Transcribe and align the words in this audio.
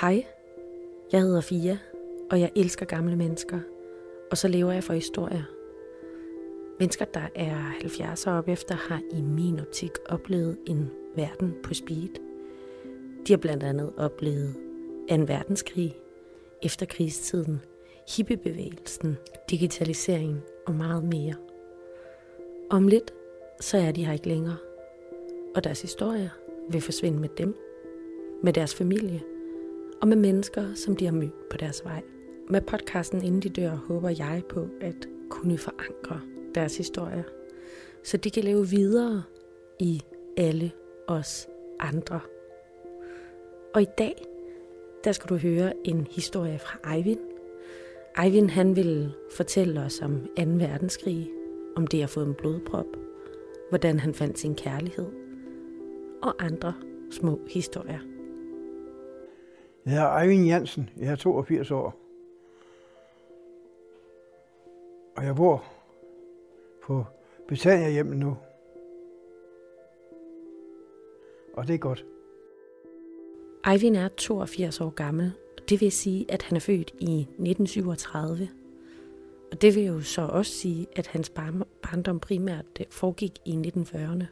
Hej, 0.00 0.26
jeg 1.12 1.20
hedder 1.20 1.40
Fia, 1.40 1.78
og 2.30 2.40
jeg 2.40 2.50
elsker 2.56 2.86
gamle 2.86 3.16
mennesker, 3.16 3.60
og 4.30 4.38
så 4.38 4.48
lever 4.48 4.72
jeg 4.72 4.84
for 4.84 4.92
historier. 4.92 5.42
Mennesker, 6.78 7.04
der 7.04 7.28
er 7.34 7.54
70 7.54 8.26
år 8.26 8.32
op 8.32 8.48
efter, 8.48 8.74
har 8.74 9.00
i 9.12 9.20
min 9.20 9.60
optik 9.60 9.90
oplevet 10.08 10.58
en 10.66 10.90
verden 11.14 11.54
på 11.62 11.74
speed. 11.74 12.08
De 13.26 13.32
har 13.32 13.36
blandt 13.36 13.62
andet 13.62 13.92
oplevet 13.96 14.54
en 15.08 15.28
verdenskrig, 15.28 15.96
efterkrigstiden, 16.62 17.60
hippiebevægelsen, 18.16 19.16
digitalisering 19.50 20.40
og 20.66 20.74
meget 20.74 21.04
mere. 21.04 21.34
Om 22.70 22.88
lidt, 22.88 23.14
så 23.60 23.78
er 23.78 23.92
de 23.92 24.06
her 24.06 24.12
ikke 24.12 24.28
længere, 24.28 24.56
og 25.54 25.64
deres 25.64 25.82
historier 25.82 26.30
vil 26.70 26.80
forsvinde 26.80 27.18
med 27.18 27.28
dem, 27.28 27.56
med 28.42 28.52
deres 28.52 28.74
familie 28.74 29.22
og 30.02 30.08
med 30.08 30.16
mennesker, 30.16 30.74
som 30.74 30.96
de 30.96 31.04
har 31.04 31.12
mødt 31.12 31.48
på 31.50 31.56
deres 31.56 31.84
vej. 31.84 32.02
Med 32.50 32.60
podcasten 32.60 33.22
Inden 33.22 33.42
de 33.42 33.48
dør 33.48 33.70
håber 33.70 34.08
jeg 34.08 34.42
på 34.48 34.68
at 34.80 35.08
kunne 35.28 35.58
forankre 35.58 36.20
deres 36.54 36.76
historier, 36.76 37.22
så 38.04 38.16
de 38.16 38.30
kan 38.30 38.44
leve 38.44 38.68
videre 38.68 39.22
i 39.80 40.02
alle 40.36 40.72
os 41.06 41.48
andre. 41.80 42.20
Og 43.74 43.82
i 43.82 43.86
dag, 43.98 44.26
der 45.04 45.12
skal 45.12 45.28
du 45.28 45.36
høre 45.36 45.72
en 45.86 46.06
historie 46.10 46.58
fra 46.58 46.94
Eivind. 46.94 47.20
Eivind 48.24 48.50
han 48.50 48.76
vil 48.76 49.12
fortælle 49.36 49.80
os 49.80 50.00
om 50.00 50.20
2. 50.20 50.26
verdenskrig, 50.36 51.30
om 51.76 51.86
det 51.86 52.02
at 52.02 52.10
få 52.10 52.22
en 52.22 52.34
blodprop, 52.34 52.96
hvordan 53.68 54.00
han 54.00 54.14
fandt 54.14 54.38
sin 54.38 54.54
kærlighed 54.54 55.06
og 56.22 56.44
andre 56.44 56.74
små 57.10 57.40
historier. 57.48 58.15
Jeg 59.86 59.94
hedder 59.94 60.18
Eivind 60.18 60.46
Jansen. 60.46 60.90
Jeg 60.96 61.12
er 61.12 61.16
82 61.16 61.70
år. 61.70 61.94
Og 65.16 65.24
jeg 65.24 65.36
bor 65.36 65.64
på 66.82 67.04
Betania 67.48 67.90
hjemme 67.90 68.14
nu. 68.14 68.36
Og 71.54 71.66
det 71.66 71.74
er 71.74 71.78
godt. 71.78 72.06
Eivind 73.72 73.96
er 73.96 74.08
82 74.08 74.80
år 74.80 74.90
gammel, 74.90 75.32
og 75.58 75.68
det 75.68 75.80
vil 75.80 75.92
sige, 75.92 76.26
at 76.28 76.42
han 76.42 76.56
er 76.56 76.60
født 76.60 76.90
i 76.98 77.20
1937. 77.20 78.48
Og 79.52 79.62
det 79.62 79.74
vil 79.74 79.84
jo 79.84 80.00
så 80.00 80.22
også 80.22 80.52
sige, 80.52 80.86
at 80.96 81.06
hans 81.06 81.30
barndom 81.82 82.20
primært 82.20 82.64
foregik 82.90 83.32
i 83.44 83.52
1940'erne. 83.66 84.24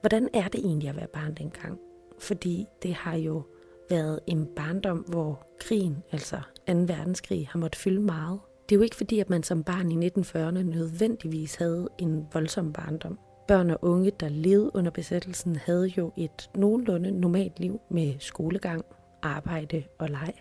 Hvordan 0.00 0.28
er 0.32 0.48
det 0.48 0.60
egentlig 0.60 0.88
at 0.88 0.96
være 0.96 1.06
barn 1.06 1.34
dengang? 1.34 1.80
Fordi 2.18 2.66
det 2.82 2.94
har 2.94 3.16
jo 3.16 3.42
været 3.90 4.20
en 4.26 4.46
barndom, 4.56 4.98
hvor 4.98 5.46
krigen, 5.60 6.02
altså 6.12 6.36
2. 6.36 6.72
verdenskrig, 6.72 7.48
har 7.50 7.58
måttet 7.58 7.80
fylde 7.80 8.00
meget. 8.00 8.40
Det 8.68 8.74
er 8.74 8.78
jo 8.78 8.82
ikke 8.82 8.96
fordi, 8.96 9.18
at 9.20 9.30
man 9.30 9.42
som 9.42 9.64
barn 9.64 9.92
i 9.92 10.08
1940'erne 10.08 10.62
nødvendigvis 10.62 11.54
havde 11.54 11.88
en 11.98 12.26
voldsom 12.32 12.72
barndom. 12.72 13.18
Børn 13.48 13.70
og 13.70 13.78
unge, 13.82 14.10
der 14.10 14.28
levede 14.28 14.70
under 14.74 14.90
besættelsen, 14.90 15.56
havde 15.56 15.86
jo 15.86 16.12
et 16.16 16.50
nogenlunde 16.54 17.10
normalt 17.10 17.60
liv 17.60 17.80
med 17.90 18.14
skolegang, 18.18 18.84
arbejde 19.22 19.84
og 19.98 20.08
leg. 20.08 20.32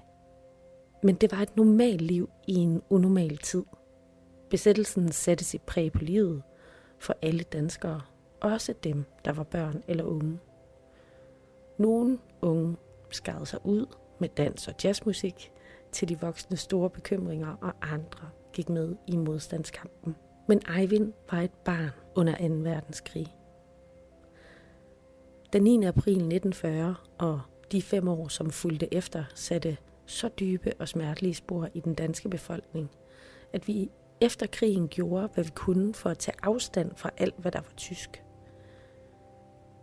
Men 1.03 1.15
det 1.15 1.31
var 1.31 1.37
et 1.37 1.57
normalt 1.57 2.01
liv 2.01 2.29
i 2.47 2.53
en 2.53 2.81
unormal 2.89 3.37
tid. 3.37 3.63
Besættelsen 4.49 5.11
satte 5.11 5.45
sit 5.45 5.61
præg 5.61 5.91
på 5.91 5.99
livet 5.99 6.43
for 6.99 7.15
alle 7.21 7.43
danskere, 7.43 8.01
også 8.41 8.73
dem, 8.83 9.05
der 9.25 9.31
var 9.31 9.43
børn 9.43 9.83
eller 9.87 10.03
unge. 10.03 10.39
Nogle 11.77 12.19
unge 12.41 12.75
skarede 13.15 13.45
sig 13.45 13.59
ud 13.65 13.85
med 14.19 14.29
dans 14.29 14.67
og 14.67 14.73
jazzmusik 14.83 15.51
til 15.91 16.09
de 16.09 16.19
voksne 16.19 16.57
store 16.57 16.89
bekymringer, 16.89 17.55
og 17.61 17.73
andre 17.93 18.29
gik 18.53 18.69
med 18.69 18.95
i 19.07 19.17
modstandskampen. 19.17 20.15
Men 20.47 20.61
Eivind 20.77 21.13
var 21.31 21.41
et 21.41 21.51
barn 21.65 21.89
under 22.15 22.47
2. 22.47 22.53
verdenskrig. 22.53 23.27
Den 25.53 25.63
9. 25.63 25.85
april 25.85 26.13
1940 26.13 26.95
og 27.17 27.41
de 27.71 27.81
fem 27.81 28.07
år, 28.07 28.27
som 28.27 28.51
fulgte 28.51 28.93
efter, 28.93 29.23
satte 29.35 29.77
så 30.05 30.29
dybe 30.39 30.73
og 30.79 30.87
smertelige 30.87 31.33
spor 31.33 31.69
i 31.73 31.79
den 31.79 31.93
danske 31.93 32.29
befolkning, 32.29 32.91
at 33.53 33.67
vi 33.67 33.89
efter 34.21 34.47
krigen 34.47 34.87
gjorde, 34.87 35.29
hvad 35.33 35.43
vi 35.43 35.51
kunne 35.55 35.93
for 35.93 36.09
at 36.09 36.17
tage 36.17 36.37
afstand 36.43 36.91
fra 36.95 37.09
alt, 37.17 37.35
hvad 37.37 37.51
der 37.51 37.61
var 37.61 37.73
tysk. 37.77 38.23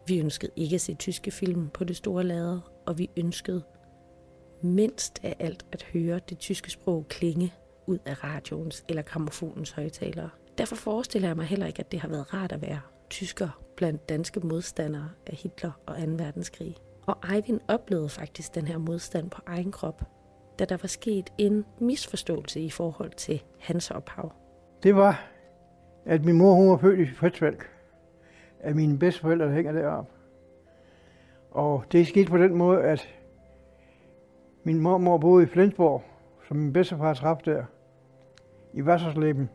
Vi 0.07 0.19
ønskede 0.19 0.53
ikke 0.57 0.75
at 0.75 0.81
se 0.81 0.95
tyske 0.95 1.31
film 1.31 1.69
på 1.69 1.85
det 1.85 1.97
store 1.97 2.25
lader, 2.25 2.70
og 2.91 2.99
vi 2.99 3.11
ønskede 3.17 3.63
mindst 4.63 5.21
af 5.23 5.37
alt 5.39 5.67
at 5.73 5.83
høre 5.83 6.21
det 6.29 6.39
tyske 6.39 6.71
sprog 6.71 7.07
klinge 7.09 7.55
ud 7.87 7.99
af 8.07 8.25
radioens 8.25 8.85
eller 8.89 9.03
gramofonens 9.03 9.71
højtalere. 9.71 10.31
Derfor 10.59 10.77
forestiller 10.77 11.29
jeg 11.29 11.37
mig 11.37 11.47
heller 11.47 11.67
ikke, 11.67 11.81
at 11.81 11.93
det 11.93 12.01
har 12.01 12.09
været 12.09 12.35
rart 12.35 12.53
at 12.53 12.63
være 12.63 12.81
tysker 13.11 13.63
blandt 13.77 14.09
danske 14.09 14.41
modstandere 14.41 15.11
af 15.27 15.37
Hitler 15.37 15.73
og 15.87 15.97
2. 15.97 16.03
verdenskrig. 16.11 16.77
Og 17.07 17.17
Eivind 17.35 17.61
oplevede 17.69 18.09
faktisk 18.09 18.55
den 18.55 18.67
her 18.67 18.79
modstand 18.79 19.31
på 19.31 19.43
egen 19.47 19.73
krop, 19.73 20.03
da 20.59 20.65
der 20.65 20.77
var 20.83 20.89
sket 20.89 21.31
en 21.39 21.65
misforståelse 21.81 22.61
i 22.61 22.71
forhold 22.71 23.13
til 23.13 23.43
hans 23.59 23.91
ophav. 23.91 24.33
Det 24.83 24.97
var, 24.97 25.31
at 26.07 26.25
min 26.25 26.39
mor 26.39 26.55
hun 26.55 26.71
var 26.71 26.77
født 26.77 27.01
i 27.01 27.15
Fritzvalg, 27.15 27.63
At 28.61 28.77
mine 28.77 28.99
bedsteforældre 28.99 29.51
hænger 29.51 29.73
deroppe. 29.73 30.20
Og 31.51 31.85
det 31.93 32.07
skete 32.07 32.31
på 32.31 32.39
den 32.39 32.55
måde, 32.55 32.83
at 32.83 33.09
min 34.65 34.81
mormor 34.81 35.19
boede 35.19 35.45
i 35.45 35.47
Flensborg, 35.47 36.03
som 36.49 36.57
min 36.57 36.73
bedstefar 36.73 37.15
traf 37.15 37.37
der, 37.45 37.65
i 38.73 38.87
Vassersleben. 38.87 39.51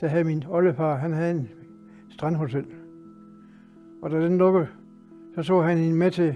Der 0.00 0.08
havde 0.08 0.24
min 0.24 0.44
oldefar, 0.48 0.96
han 0.96 1.12
havde 1.12 1.30
en 1.30 1.50
strandhotel. 2.10 2.66
Og 4.02 4.10
da 4.10 4.20
den 4.20 4.38
lukkede, 4.38 4.68
så 5.34 5.42
så 5.42 5.60
han 5.60 5.78
hende 5.78 5.96
med 5.96 6.10
til, 6.10 6.34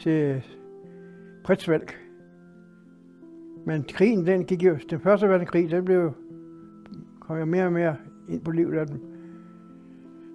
til 0.00 0.44
Pretsvalg. 1.44 1.94
Men 3.64 3.84
krigen, 3.88 4.26
den 4.26 4.44
gik 4.44 4.62
jo, 4.62 4.78
den 4.90 5.00
første 5.00 5.28
verdenskrig, 5.28 5.70
den 5.70 5.84
blev, 5.84 6.12
kom 7.20 7.38
jo 7.38 7.44
mere 7.44 7.64
og 7.64 7.72
mere 7.72 7.96
ind 8.28 8.44
på 8.44 8.50
livet 8.50 8.78
af 8.78 8.86
dem. 8.86 9.00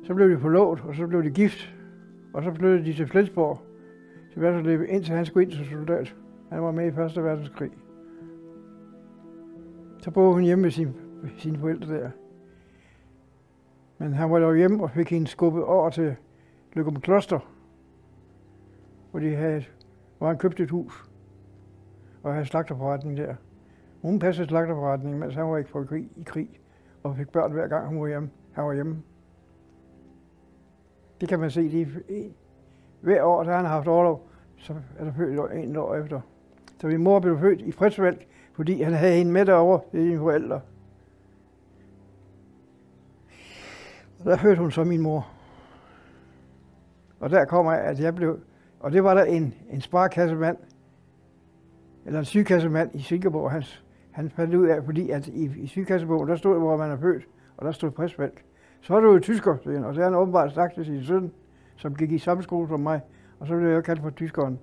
Så 0.04 0.14
blev 0.14 0.30
de 0.30 0.40
forlovet, 0.40 0.82
og 0.82 0.96
så 0.96 1.08
blev 1.08 1.24
de 1.24 1.30
gift. 1.30 1.74
Og 2.34 2.44
så 2.44 2.54
flyttede 2.54 2.86
de 2.86 2.94
til 2.94 3.08
Flensborg, 3.08 3.62
til 4.34 4.42
Værtslev, 4.42 4.86
indtil 4.90 5.16
han 5.16 5.26
skulle 5.26 5.46
ind 5.46 5.52
som 5.52 5.66
soldat. 5.66 6.16
Han 6.52 6.62
var 6.62 6.72
med 6.72 6.88
i 6.88 6.92
Første 6.92 7.24
Verdenskrig. 7.24 7.72
Så 10.00 10.12
boede 10.12 10.34
hun 10.34 10.44
hjemme 10.44 10.62
med 10.62 10.72
sin, 10.72 10.94
sine 11.38 11.58
forældre 11.58 11.94
der. 11.94 12.10
Men 13.98 14.14
han 14.14 14.32
var 14.32 14.40
dog 14.40 14.56
hjemme 14.56 14.84
og 14.84 14.92
fik 14.92 15.10
hende 15.10 15.28
skubbet 15.28 15.64
over 15.64 15.90
til 15.90 16.16
Lykum 16.74 17.02
Kloster, 17.02 17.40
hvor, 19.12 19.20
de 19.20 19.36
havde, 19.36 19.66
hvor 20.18 20.28
han 20.28 20.38
købte 20.38 20.64
et 20.64 20.70
hus 20.70 21.10
og 22.24 22.34
havde 22.34 22.46
slagterforretning 22.46 23.18
der. 23.18 23.36
Hun 24.02 24.20
passede 24.20 24.48
slagterforretningen, 24.48 25.20
mens 25.20 25.36
han 25.36 25.46
var 25.46 25.58
ikke 25.58 25.70
på 25.70 25.84
krig, 25.84 26.10
i 26.16 26.24
krig, 26.24 26.50
og 27.04 27.18
fik 27.18 27.30
børn 27.30 27.52
hver 27.52 27.68
gang 27.68 27.88
hun 27.88 28.02
var 28.02 28.08
hjemme. 28.08 28.30
Han 28.52 28.66
var 28.66 28.74
hjemme. 28.74 29.04
Det 31.24 31.30
kan 31.30 31.40
man 31.40 31.52
se 31.52 31.62
lige 31.62 31.88
hver 33.02 33.24
år, 33.24 33.44
der 33.44 33.56
han 33.56 33.66
har 33.66 33.72
haft 33.72 33.88
overlov, 33.88 34.28
så 34.58 34.74
er 35.00 35.04
der 35.04 35.14
født 35.14 35.52
en 35.54 35.76
år 35.76 35.96
efter. 35.96 36.22
Så 36.82 36.88
min 36.88 37.04
mor 37.04 37.20
blev 37.20 37.40
født 37.40 37.62
i 37.62 37.72
Fritzvalg, 37.72 38.28
fordi 38.54 38.82
han 38.82 38.94
havde 38.94 39.18
hende 39.18 39.32
med 39.32 39.46
derovre, 39.46 39.82
det 39.92 40.00
er 40.00 40.04
dine 40.04 40.18
forældre. 40.18 40.62
Og 44.20 44.26
der 44.26 44.38
fødte 44.38 44.62
hun 44.62 44.72
så 44.72 44.84
min 44.84 45.02
mor. 45.02 45.28
Og 47.20 47.30
der 47.30 47.46
kommer 47.46 47.72
at 47.72 48.00
jeg 48.00 48.16
blev, 48.16 48.40
og 48.80 48.92
det 48.92 49.04
var 49.04 49.14
der 49.14 49.24
en, 49.24 49.54
en 49.70 49.82
sparkassemand, 49.82 50.58
eller 52.06 52.20
en 52.20 52.26
sygekassemand 52.26 52.96
i 52.96 53.02
Singapore, 53.02 53.50
han, 53.50 53.64
han 54.12 54.30
fandt 54.30 54.56
ud 54.56 54.68
af, 54.68 54.84
fordi 54.84 55.10
at 55.10 55.28
i, 55.28 55.52
i 55.58 55.68
sygekassebogen, 55.68 56.30
der 56.30 56.36
stod, 56.36 56.60
hvor 56.60 56.78
man 56.78 56.92
er 56.92 56.98
født, 56.98 57.28
og 57.58 57.66
der 57.66 57.72
stod 57.72 57.92
Fritzvalg. 57.92 58.44
Så 58.84 58.96
er 58.96 59.00
du 59.00 59.14
jo 59.14 59.20
tysker, 59.20 59.52
og 59.52 59.66
det 59.66 59.82
har 59.82 60.04
han 60.04 60.16
åbenbart 60.16 60.54
sagt 60.54 60.74
til 60.74 60.86
sin 60.86 61.04
søn, 61.04 61.32
som 61.76 61.96
gik 61.96 62.12
i 62.12 62.20
samme 62.20 62.44
skole 62.44 62.68
som 62.68 62.80
mig, 62.80 63.02
og 63.40 63.48
så 63.48 63.58
blev 63.58 63.70
jeg 63.70 63.84
kaldt 63.84 64.02
for 64.02 64.10
tyskeren. 64.10 64.60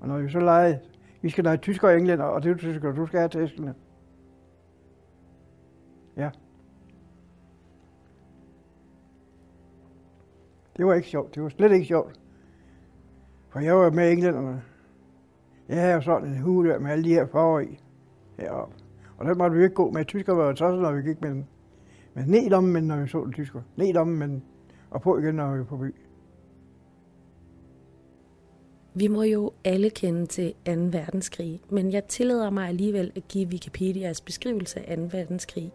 Og 0.00 0.08
når 0.08 0.18
vi 0.18 0.30
så 0.30 0.40
legede, 0.40 0.80
vi 1.22 1.30
skal 1.30 1.44
lege 1.44 1.56
tysker 1.56 1.88
og 1.88 1.98
englænder, 1.98 2.24
og 2.24 2.42
det 2.42 2.50
er 2.50 2.56
tysker, 2.56 2.92
du 2.92 3.06
skal 3.06 3.18
have 3.18 3.28
tæskene. 3.28 3.74
Ja. 6.16 6.30
Det 10.76 10.86
var 10.86 10.94
ikke 10.94 11.08
sjovt. 11.08 11.34
Det 11.34 11.42
var 11.42 11.48
slet 11.48 11.72
ikke 11.72 11.86
sjovt. 11.86 12.20
For 13.48 13.60
jeg 13.60 13.76
var 13.76 13.90
med 13.90 14.12
englænderne. 14.12 14.62
Jeg 15.68 15.80
havde 15.80 15.94
jo 15.94 16.00
sådan 16.00 16.28
en 16.28 16.38
hule 16.38 16.78
med 16.78 16.90
alle 16.90 17.04
de 17.04 17.14
her 17.14 17.26
farver 17.26 17.60
i 17.60 17.80
heroppe. 18.38 18.74
Og 19.18 19.26
det 19.26 19.36
måtte 19.36 19.56
vi 19.56 19.62
ikke 19.62 19.74
gå 19.74 19.90
med. 19.90 20.04
Tyskerne 20.04 20.38
var 20.38 20.46
jo 20.46 20.52
tosset, 20.52 20.82
når 20.82 20.92
vi 20.92 21.02
gik 21.02 21.20
med 21.20 21.30
dem. 21.30 21.44
Men 22.14 22.24
ned 22.26 22.52
om, 22.52 22.64
men 22.64 22.84
når 22.84 23.00
vi 23.00 23.08
så 23.08 23.24
den 23.24 23.32
tysker. 23.32 23.62
Ned 23.76 23.96
om, 23.96 24.08
men 24.08 24.42
og 24.90 25.02
på 25.02 25.18
igen, 25.18 25.34
når 25.34 25.54
vi 25.54 25.60
er 25.60 25.64
på 25.64 25.76
by. 25.76 25.94
Vi 28.94 29.08
må 29.08 29.22
jo 29.22 29.52
alle 29.64 29.90
kende 29.90 30.26
til 30.26 30.54
2. 30.66 30.72
verdenskrig, 30.72 31.60
men 31.70 31.92
jeg 31.92 32.04
tillader 32.04 32.50
mig 32.50 32.68
alligevel 32.68 33.12
at 33.16 33.28
give 33.28 33.48
Wikipedias 33.48 34.20
beskrivelse 34.20 34.88
af 34.88 34.96
2. 34.96 35.02
verdenskrig. 35.02 35.72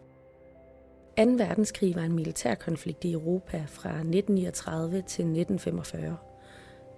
2. 1.18 1.24
verdenskrig 1.24 1.96
var 1.96 2.02
en 2.02 2.14
militærkonflikt 2.14 3.04
i 3.04 3.12
Europa 3.12 3.64
fra 3.66 3.88
1939 3.88 4.92
til 4.92 5.02
1945. 5.02 6.16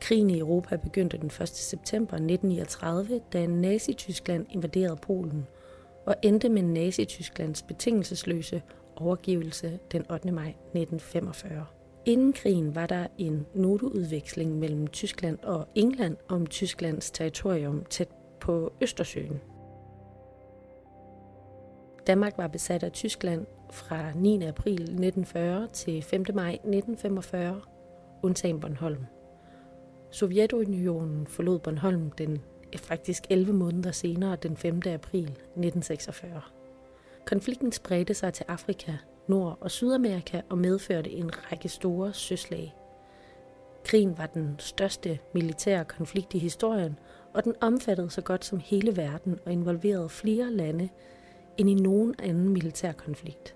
Krigen 0.01 0.31
i 0.31 0.39
Europa 0.39 0.77
begyndte 0.77 1.19
den 1.19 1.27
1. 1.27 1.49
september 1.49 2.15
1939, 2.15 3.21
da 3.33 3.47
Nazi-Tyskland 3.47 4.47
invaderede 4.51 4.97
Polen, 4.97 5.47
og 6.07 6.15
endte 6.23 6.49
med 6.49 6.63
Nazi-Tysklands 6.63 7.63
betingelsesløse 7.63 8.63
overgivelse 9.01 9.79
den 9.93 10.11
8. 10.11 10.33
maj 10.33 10.49
1945. 10.49 11.67
Inden 12.05 12.33
krigen 12.33 12.75
var 12.75 12.87
der 12.87 13.07
en 13.19 13.47
noteudveksling 13.55 14.59
mellem 14.59 14.87
Tyskland 14.87 15.39
og 15.43 15.69
England 15.75 16.17
om 16.29 16.47
Tysklands 16.47 17.11
territorium 17.11 17.85
tæt 17.85 18.09
på 18.41 18.73
Østersøen. 18.81 19.41
Danmark 22.07 22.39
var 22.39 22.49
besat 22.49 22.83
af 22.83 22.93
Tyskland 22.93 23.47
fra 23.71 24.13
9. 24.15 24.43
april 24.43 24.81
1940 24.81 25.69
til 25.73 26.03
5. 26.03 26.25
maj 26.35 26.53
1945, 26.53 27.61
undtagen 28.23 28.61
Bornholm. 28.61 29.07
Sovjetunionen 30.11 31.27
forlod 31.27 31.59
Bornholm 31.59 32.11
den 32.11 32.39
eh, 32.73 32.79
faktisk 32.79 33.23
11 33.31 33.53
måneder 33.53 33.93
senere, 33.93 34.37
den 34.37 34.57
5. 34.57 34.77
april 34.77 35.25
1946. 35.25 36.41
Konflikten 37.25 37.73
spredte 37.73 38.15
sig 38.15 38.33
til 38.33 38.45
Afrika, 38.49 38.93
Nord- 39.29 39.59
og 39.61 39.71
Sydamerika 39.71 40.41
og 40.49 40.59
medførte 40.59 41.11
en 41.11 41.31
række 41.53 41.69
store 41.69 42.13
søslag. 42.13 42.75
Krigen 43.85 44.19
var 44.19 44.27
den 44.27 44.57
største 44.59 45.19
militære 45.35 45.85
konflikt 45.85 46.35
i 46.35 46.39
historien, 46.39 46.99
og 47.35 47.45
den 47.45 47.55
omfattede 47.61 48.11
så 48.11 48.21
godt 48.21 48.45
som 48.45 48.61
hele 48.65 48.97
verden 48.97 49.39
og 49.47 49.53
involverede 49.53 50.09
flere 50.09 50.51
lande 50.51 50.89
end 51.59 51.71
i 51.71 51.75
nogen 51.75 52.15
anden 52.19 52.49
militær 52.49 52.93
konflikt. 52.93 53.55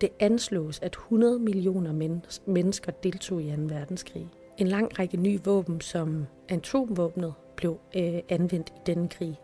Det 0.00 0.08
anslås, 0.20 0.78
at 0.82 0.92
100 0.92 1.38
millioner 1.38 2.16
mennesker 2.46 2.92
deltog 2.92 3.42
i 3.42 3.56
2. 3.56 3.62
verdenskrig. 3.62 4.28
En 4.58 4.66
lang 4.66 4.98
række 4.98 5.16
nye 5.16 5.40
våben, 5.44 5.80
som 5.80 6.26
atomvåbnet, 6.48 7.34
blev 7.56 7.78
øh, 7.96 8.18
anvendt 8.28 8.68
i 8.68 8.80
denne 8.86 9.08
krig. 9.08 9.40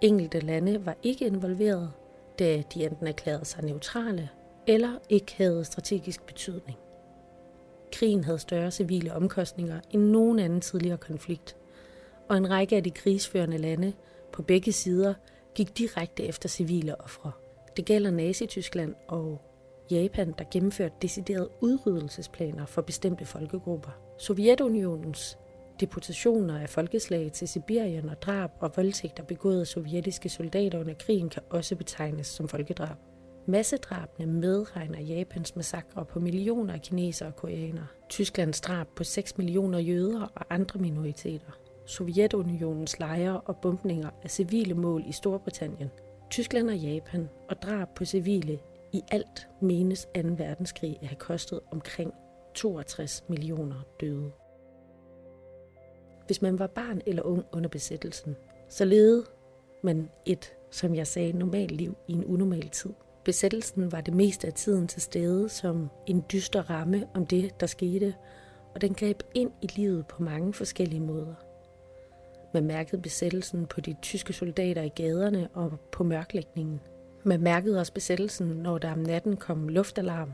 Enkelte 0.00 0.40
lande 0.40 0.86
var 0.86 0.96
ikke 1.02 1.26
involveret, 1.26 1.92
da 2.38 2.62
de 2.74 2.84
enten 2.84 3.06
erklærede 3.06 3.44
sig 3.44 3.64
neutrale 3.64 4.28
eller 4.66 4.98
ikke 5.08 5.34
havde 5.36 5.64
strategisk 5.64 6.26
betydning. 6.26 6.78
Krigen 7.92 8.24
havde 8.24 8.38
større 8.38 8.70
civile 8.70 9.14
omkostninger 9.14 9.80
end 9.90 10.02
nogen 10.02 10.38
anden 10.38 10.60
tidligere 10.60 10.96
konflikt, 10.96 11.56
og 12.28 12.36
en 12.36 12.50
række 12.50 12.76
af 12.76 12.84
de 12.84 12.90
krigsførende 12.90 13.58
lande 13.58 13.92
på 14.32 14.42
begge 14.42 14.72
sider 14.72 15.14
gik 15.54 15.78
direkte 15.78 16.24
efter 16.24 16.48
civile 16.48 17.00
ofre. 17.00 17.32
Det 17.76 17.84
gælder 17.84 18.10
Nazi-Tyskland 18.10 18.94
og 19.08 19.42
Japan, 19.90 20.34
der 20.38 20.44
gennemførte 20.50 20.94
deciderede 21.02 21.48
udryddelsesplaner 21.60 22.66
for 22.66 22.82
bestemte 22.82 23.26
folkegrupper. 23.26 23.90
Sovjetunionens 24.18 25.38
deportationer 25.80 26.60
af 26.60 26.68
folkeslag 26.68 27.32
til 27.32 27.48
Sibirien 27.48 28.08
og 28.08 28.22
drab 28.22 28.50
og 28.60 28.72
voldtægter 28.76 29.24
begået 29.24 29.60
af 29.60 29.66
sovjetiske 29.66 30.28
soldater 30.28 30.80
under 30.80 30.94
krigen 30.94 31.28
kan 31.28 31.42
også 31.50 31.76
betegnes 31.76 32.26
som 32.26 32.48
folkedrab. 32.48 32.96
Massedrabene 33.46 34.32
medregner 34.32 35.00
Japans 35.00 35.56
massakre 35.56 36.04
på 36.04 36.20
millioner 36.20 36.74
af 36.74 36.82
kinesere 36.82 37.28
og 37.28 37.36
koreanere, 37.36 37.86
Tysklands 38.08 38.60
drab 38.60 38.86
på 38.96 39.04
6 39.04 39.38
millioner 39.38 39.78
jøder 39.78 40.32
og 40.34 40.54
andre 40.54 40.80
minoriteter, 40.80 41.58
Sovjetunionens 41.86 42.98
lejre 42.98 43.40
og 43.40 43.56
bombninger 43.56 44.10
af 44.22 44.30
civile 44.30 44.74
mål 44.74 45.04
i 45.08 45.12
Storbritannien, 45.12 45.90
Tyskland 46.30 46.70
og 46.70 46.76
Japan 46.76 47.28
og 47.48 47.62
drab 47.62 47.88
på 47.94 48.04
civile 48.04 48.58
i 48.92 49.02
alt 49.12 49.48
menes 49.60 50.04
2. 50.04 50.20
verdenskrig 50.36 50.98
at 51.02 51.08
have 51.08 51.16
kostet 51.16 51.60
omkring 51.70 52.12
62 52.54 53.24
millioner 53.28 53.82
døde. 54.00 54.32
Hvis 56.26 56.42
man 56.42 56.58
var 56.58 56.66
barn 56.66 57.00
eller 57.06 57.22
ung 57.22 57.44
under 57.52 57.68
besættelsen, 57.68 58.36
så 58.68 58.84
levede 58.84 59.24
man 59.82 60.10
et, 60.26 60.52
som 60.70 60.94
jeg 60.94 61.06
sagde, 61.06 61.32
normalt 61.32 61.70
liv 61.70 61.96
i 62.08 62.12
en 62.12 62.24
unormal 62.24 62.68
tid. 62.68 62.90
Besættelsen 63.24 63.92
var 63.92 64.00
det 64.00 64.14
meste 64.14 64.46
af 64.46 64.52
tiden 64.52 64.88
til 64.88 65.02
stede 65.02 65.48
som 65.48 65.88
en 66.06 66.24
dyster 66.32 66.70
ramme 66.70 67.06
om 67.14 67.26
det, 67.26 67.60
der 67.60 67.66
skete, 67.66 68.14
og 68.74 68.80
den 68.80 68.94
greb 68.94 69.22
ind 69.34 69.50
i 69.62 69.66
livet 69.76 70.06
på 70.06 70.22
mange 70.22 70.52
forskellige 70.52 71.00
måder. 71.00 71.34
Man 72.54 72.66
mærkede 72.66 73.02
besættelsen 73.02 73.66
på 73.66 73.80
de 73.80 73.96
tyske 74.02 74.32
soldater 74.32 74.82
i 74.82 74.88
gaderne 74.88 75.48
og 75.54 75.72
på 75.92 76.04
mørklægningen. 76.04 76.80
Man 77.24 77.40
mærkede 77.40 77.80
også 77.80 77.92
besættelsen, 77.92 78.46
når 78.46 78.78
der 78.78 78.92
om 78.92 78.98
natten 78.98 79.36
kom 79.36 79.68
luftalarm, 79.68 80.32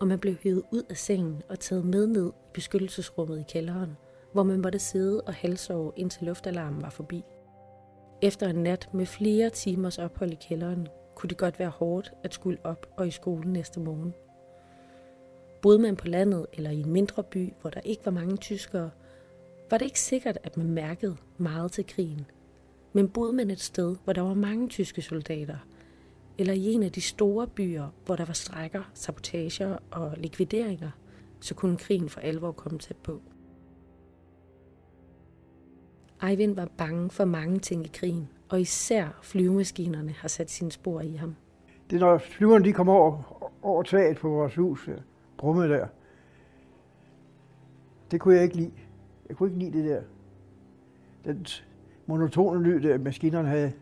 og 0.00 0.06
man 0.06 0.18
blev 0.18 0.34
hævet 0.42 0.62
ud 0.70 0.82
af 0.90 0.96
sengen 0.96 1.42
og 1.48 1.60
taget 1.60 1.84
med 1.84 2.06
ned 2.06 2.28
i 2.28 2.50
beskyttelsesrummet 2.52 3.40
i 3.40 3.44
kælderen, 3.48 3.96
hvor 4.34 4.42
man 4.42 4.60
måtte 4.60 4.78
sidde 4.78 5.20
og 5.20 5.34
halsove 5.34 5.92
indtil 5.96 6.26
luftalarmen 6.26 6.82
var 6.82 6.90
forbi. 6.90 7.24
Efter 8.22 8.48
en 8.48 8.56
nat 8.56 8.88
med 8.92 9.06
flere 9.06 9.50
timers 9.50 9.98
ophold 9.98 10.32
i 10.32 10.38
kælderen, 10.48 10.88
kunne 11.14 11.28
det 11.28 11.38
godt 11.38 11.58
være 11.58 11.68
hårdt 11.68 12.12
at 12.22 12.34
skulle 12.34 12.58
op 12.64 12.86
og 12.96 13.08
i 13.08 13.10
skolen 13.10 13.52
næste 13.52 13.80
morgen. 13.80 14.14
Boede 15.62 15.78
man 15.78 15.96
på 15.96 16.08
landet 16.08 16.46
eller 16.52 16.70
i 16.70 16.80
en 16.80 16.90
mindre 16.90 17.22
by, 17.22 17.52
hvor 17.60 17.70
der 17.70 17.80
ikke 17.80 18.04
var 18.04 18.12
mange 18.12 18.36
tyskere, 18.36 18.90
var 19.70 19.78
det 19.78 19.84
ikke 19.84 20.00
sikkert, 20.00 20.38
at 20.42 20.56
man 20.56 20.70
mærkede 20.70 21.16
meget 21.38 21.72
til 21.72 21.86
krigen. 21.86 22.26
Men 22.92 23.08
boede 23.08 23.32
man 23.32 23.50
et 23.50 23.60
sted, 23.60 23.96
hvor 24.04 24.12
der 24.12 24.22
var 24.22 24.34
mange 24.34 24.68
tyske 24.68 25.02
soldater, 25.02 25.58
eller 26.38 26.52
i 26.52 26.72
en 26.72 26.82
af 26.82 26.92
de 26.92 27.00
store 27.00 27.46
byer, 27.46 27.88
hvor 28.06 28.16
der 28.16 28.24
var 28.24 28.32
strækker, 28.32 28.90
sabotager 28.94 29.78
og 29.90 30.14
likvideringer, 30.16 30.90
så 31.40 31.54
kunne 31.54 31.76
krigen 31.76 32.08
for 32.08 32.20
alvor 32.20 32.52
komme 32.52 32.78
tæt 32.78 32.96
på. 32.96 33.20
Eivind 36.30 36.56
var 36.56 36.68
bange 36.76 37.10
for 37.10 37.24
mange 37.24 37.58
ting 37.58 37.84
i 37.84 37.90
krigen, 37.94 38.28
og 38.48 38.60
især 38.60 39.18
flyvemaskinerne 39.22 40.12
har 40.12 40.28
sat 40.28 40.50
sine 40.50 40.72
spor 40.72 41.00
i 41.00 41.16
ham. 41.16 41.34
Det 41.90 41.96
er 41.96 42.00
når 42.00 42.18
flyverne 42.18 42.64
de 42.64 42.72
kom 42.72 42.88
over, 42.88 43.42
over 43.62 43.82
taget 43.82 44.16
på 44.16 44.28
vores 44.28 44.54
hus, 44.54 44.88
øh, 44.88 44.94
brummet 45.38 45.70
der. 45.70 45.86
Det 48.10 48.20
kunne 48.20 48.34
jeg 48.34 48.42
ikke 48.42 48.56
lide. 48.56 48.72
Jeg 49.28 49.36
kunne 49.36 49.48
ikke 49.48 49.58
lide 49.58 49.78
det 49.78 49.90
der. 49.90 50.00
Den 51.24 51.46
monotone 52.06 52.62
lyd, 52.62 52.80
der 52.80 52.98
maskinerne 52.98 53.48
havde. 53.48 53.72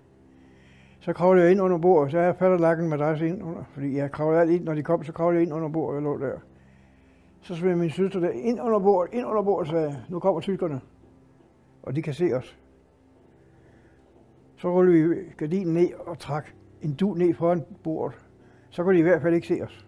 Så 1.00 1.12
kravlede 1.12 1.44
jeg 1.44 1.52
ind 1.52 1.60
under 1.60 1.78
bordet, 1.78 2.12
så 2.12 2.18
jeg 2.18 2.36
faldet 2.36 2.60
lagt 2.60 2.80
en 2.80 2.88
madras 2.88 3.20
ind 3.20 3.42
under, 3.42 3.64
fordi 3.74 3.96
jeg 3.96 4.12
kravlede 4.12 4.40
alt 4.40 4.50
ind, 4.50 4.64
når 4.64 4.74
de 4.74 4.82
kom, 4.82 5.04
så 5.04 5.12
kravlede 5.12 5.40
jeg 5.40 5.46
ind 5.46 5.54
under 5.54 5.68
bordet, 5.68 5.88
og 5.88 5.94
jeg 5.94 6.02
lå 6.02 6.26
der. 6.26 6.38
Så 7.40 7.54
smed 7.54 7.76
min 7.76 7.90
søster 7.90 8.20
der 8.20 8.30
ind 8.30 8.60
under 8.60 8.78
bordet, 8.78 9.14
ind 9.14 9.26
under 9.26 9.42
bordet, 9.42 9.70
sagde 9.70 9.96
nu 10.08 10.18
kommer 10.18 10.40
tyskerne, 10.40 10.80
og 11.82 11.96
de 11.96 12.02
kan 12.02 12.14
se 12.14 12.32
os. 12.32 12.58
Så 14.56 14.70
rullede 14.70 15.08
vi 15.08 15.16
gardinen 15.36 15.74
ned 15.74 15.94
og 16.06 16.18
trak 16.18 16.54
en 16.82 16.94
du 16.94 17.14
ned 17.14 17.34
foran 17.34 17.64
bordet. 17.82 18.18
Så 18.70 18.82
kunne 18.82 18.94
de 18.94 18.98
i 18.98 19.02
hvert 19.02 19.22
fald 19.22 19.34
ikke 19.34 19.46
se 19.46 19.60
os. 19.62 19.86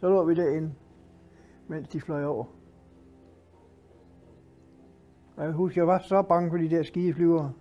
Så 0.00 0.08
lå 0.08 0.24
vi 0.24 0.34
derinde, 0.34 0.74
mens 1.68 1.88
de 1.88 2.00
fløj 2.00 2.24
over. 2.24 2.44
Og 5.36 5.44
jeg 5.44 5.52
husker, 5.52 5.80
jeg 5.80 5.86
var 5.86 5.98
så 5.98 6.22
bange 6.22 6.50
for 6.50 6.56
de 6.56 6.70
der 6.70 6.82
skideflyvere. 6.82 7.52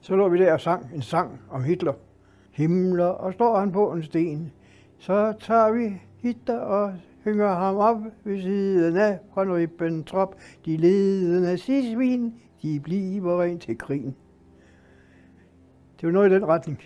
Så 0.00 0.16
lå 0.16 0.28
vi 0.28 0.38
der 0.38 0.52
og 0.52 0.60
sang 0.60 0.94
en 0.94 1.02
sang 1.02 1.40
om 1.50 1.64
Hitler. 1.64 1.92
Himler, 2.52 3.06
og 3.06 3.32
står 3.32 3.58
han 3.58 3.72
på 3.72 3.92
en 3.92 4.02
sten, 4.02 4.52
så 4.98 5.34
tager 5.40 5.72
vi 5.72 6.00
Hitler 6.18 6.58
og 6.58 6.94
hænger 7.24 7.54
ham 7.54 7.76
op 7.76 7.98
ved 8.24 8.42
siden 8.42 8.96
af 8.96 9.18
von 9.34 9.54
Ribbentrop. 9.54 10.36
De 10.64 10.76
ledende 10.76 11.40
nazismen, 11.40 12.34
de 12.62 12.80
bliver 12.80 13.42
rent 13.42 13.62
til 13.62 13.78
krigen. 13.78 14.16
Det 16.00 16.06
var 16.06 16.12
noget 16.12 16.30
i 16.30 16.34
den 16.34 16.46
retning. 16.46 16.80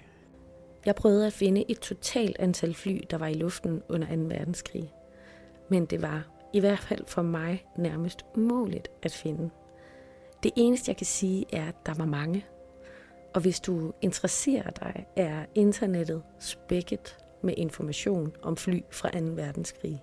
Jeg 0.87 0.95
prøvede 0.95 1.27
at 1.27 1.33
finde 1.33 1.71
et 1.71 1.79
totalt 1.79 2.37
antal 2.39 2.75
fly, 2.75 3.01
der 3.11 3.19
var 3.19 3.27
i 3.27 3.35
luften 3.35 3.83
under 3.89 4.17
2. 4.17 4.23
verdenskrig. 4.23 4.93
Men 5.69 5.85
det 5.85 6.03
var, 6.03 6.29
i 6.53 6.61
hvert 6.61 6.79
fald 6.79 7.05
for 7.07 7.23
mig, 7.23 7.65
nærmest 7.77 8.25
umuligt 8.37 8.89
at 9.03 9.13
finde. 9.13 9.51
Det 10.43 10.51
eneste, 10.57 10.89
jeg 10.91 10.97
kan 10.97 11.07
sige, 11.07 11.45
er, 11.53 11.69
at 11.69 11.87
der 11.87 11.95
var 11.95 12.05
mange. 12.05 12.45
Og 13.35 13.41
hvis 13.41 13.61
du 13.61 13.93
interesserer 14.01 14.71
dig, 14.71 15.07
er 15.17 15.45
internettet 15.55 16.23
spækket 16.39 17.17
med 17.43 17.55
information 17.57 18.37
om 18.43 18.57
fly 18.57 18.81
fra 18.91 19.11
2. 19.11 19.19
verdenskrig, 19.27 20.03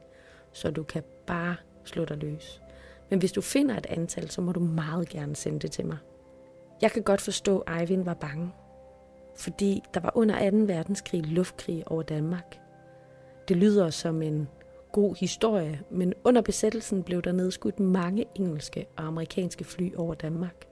så 0.52 0.72
du 0.72 0.84
kan 0.84 1.04
bare 1.28 1.56
slå 1.84 2.06
dig 2.06 2.18
løs. 2.18 2.62
Men 3.10 3.20
hvis 3.20 3.32
du 3.32 3.42
finder 3.42 3.78
et 3.78 3.86
antal, 3.90 4.30
så 4.30 4.42
må 4.42 4.52
du 4.52 4.60
meget 4.60 5.10
gerne 5.10 5.36
sende 5.36 5.60
det 5.60 5.72
til 5.72 5.86
mig. 5.86 5.98
Jeg 6.82 6.92
kan 6.92 7.04
godt 7.04 7.22
forstå, 7.22 7.60
at 7.60 7.82
Eivind 7.82 8.04
var 8.06 8.14
bange, 8.14 8.52
fordi 9.36 9.84
der 9.94 10.00
var 10.00 10.12
under 10.16 10.52
2. 10.52 10.58
verdenskrig 10.58 11.26
luftkrig 11.26 11.92
over 11.92 12.04
Danmark. 12.04 12.60
Det 13.48 13.58
lyder 13.58 13.90
som 13.90 14.22
en 14.22 14.48
god 14.92 15.16
historie, 15.16 15.82
men 15.90 16.14
under 16.24 16.42
besættelsen 16.42 17.04
blev 17.04 17.22
der 17.22 17.32
nedskudt 17.32 17.80
mange 17.80 18.26
engelske 18.36 18.86
og 18.98 19.04
amerikanske 19.04 19.64
fly 19.64 19.96
over 19.96 20.14
Danmark. 20.14 20.68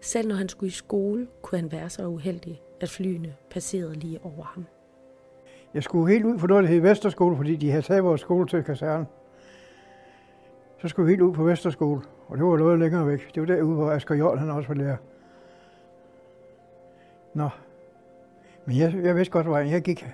Selv 0.00 0.28
når 0.28 0.34
han 0.34 0.48
skulle 0.48 0.68
i 0.68 0.70
skole, 0.70 1.28
kunne 1.42 1.60
han 1.60 1.72
være 1.72 1.90
så 1.90 2.06
uheldig, 2.06 2.62
at 2.80 2.88
flyene 2.88 3.34
passerede 3.50 3.94
lige 3.94 4.24
over 4.24 4.44
ham. 4.44 4.66
Jeg 5.74 5.82
skulle 5.82 6.12
helt 6.12 6.24
ud 6.24 6.38
for 6.38 6.46
noget, 6.46 6.64
der 6.64 6.70
hed 6.70 6.80
Vesterskole, 6.80 7.36
fordi 7.36 7.56
de 7.56 7.70
havde 7.70 7.82
taget 7.82 8.04
vores 8.04 8.20
skole 8.20 8.48
til 8.48 8.64
kaserne. 8.64 9.06
Så 10.78 10.88
skulle 10.88 11.06
vi 11.06 11.12
helt 11.12 11.22
ud 11.22 11.34
på 11.34 11.44
Vesterskole, 11.44 12.02
og 12.26 12.36
det 12.38 12.46
var 12.46 12.56
noget 12.56 12.78
længere 12.78 13.06
væk. 13.06 13.34
Det 13.34 13.40
var 13.40 13.46
derude, 13.46 13.74
hvor 13.74 13.90
Asger 13.90 14.14
Jol, 14.14 14.38
han 14.38 14.50
også 14.50 14.68
var 14.68 14.74
lærer. 14.74 14.96
Nå, 17.34 17.48
men 18.64 18.76
jeg, 18.76 18.94
jeg 19.04 19.16
vidste 19.16 19.32
godt, 19.32 19.46
hvor 19.46 19.58
jeg 19.58 19.82
gik 19.82 20.06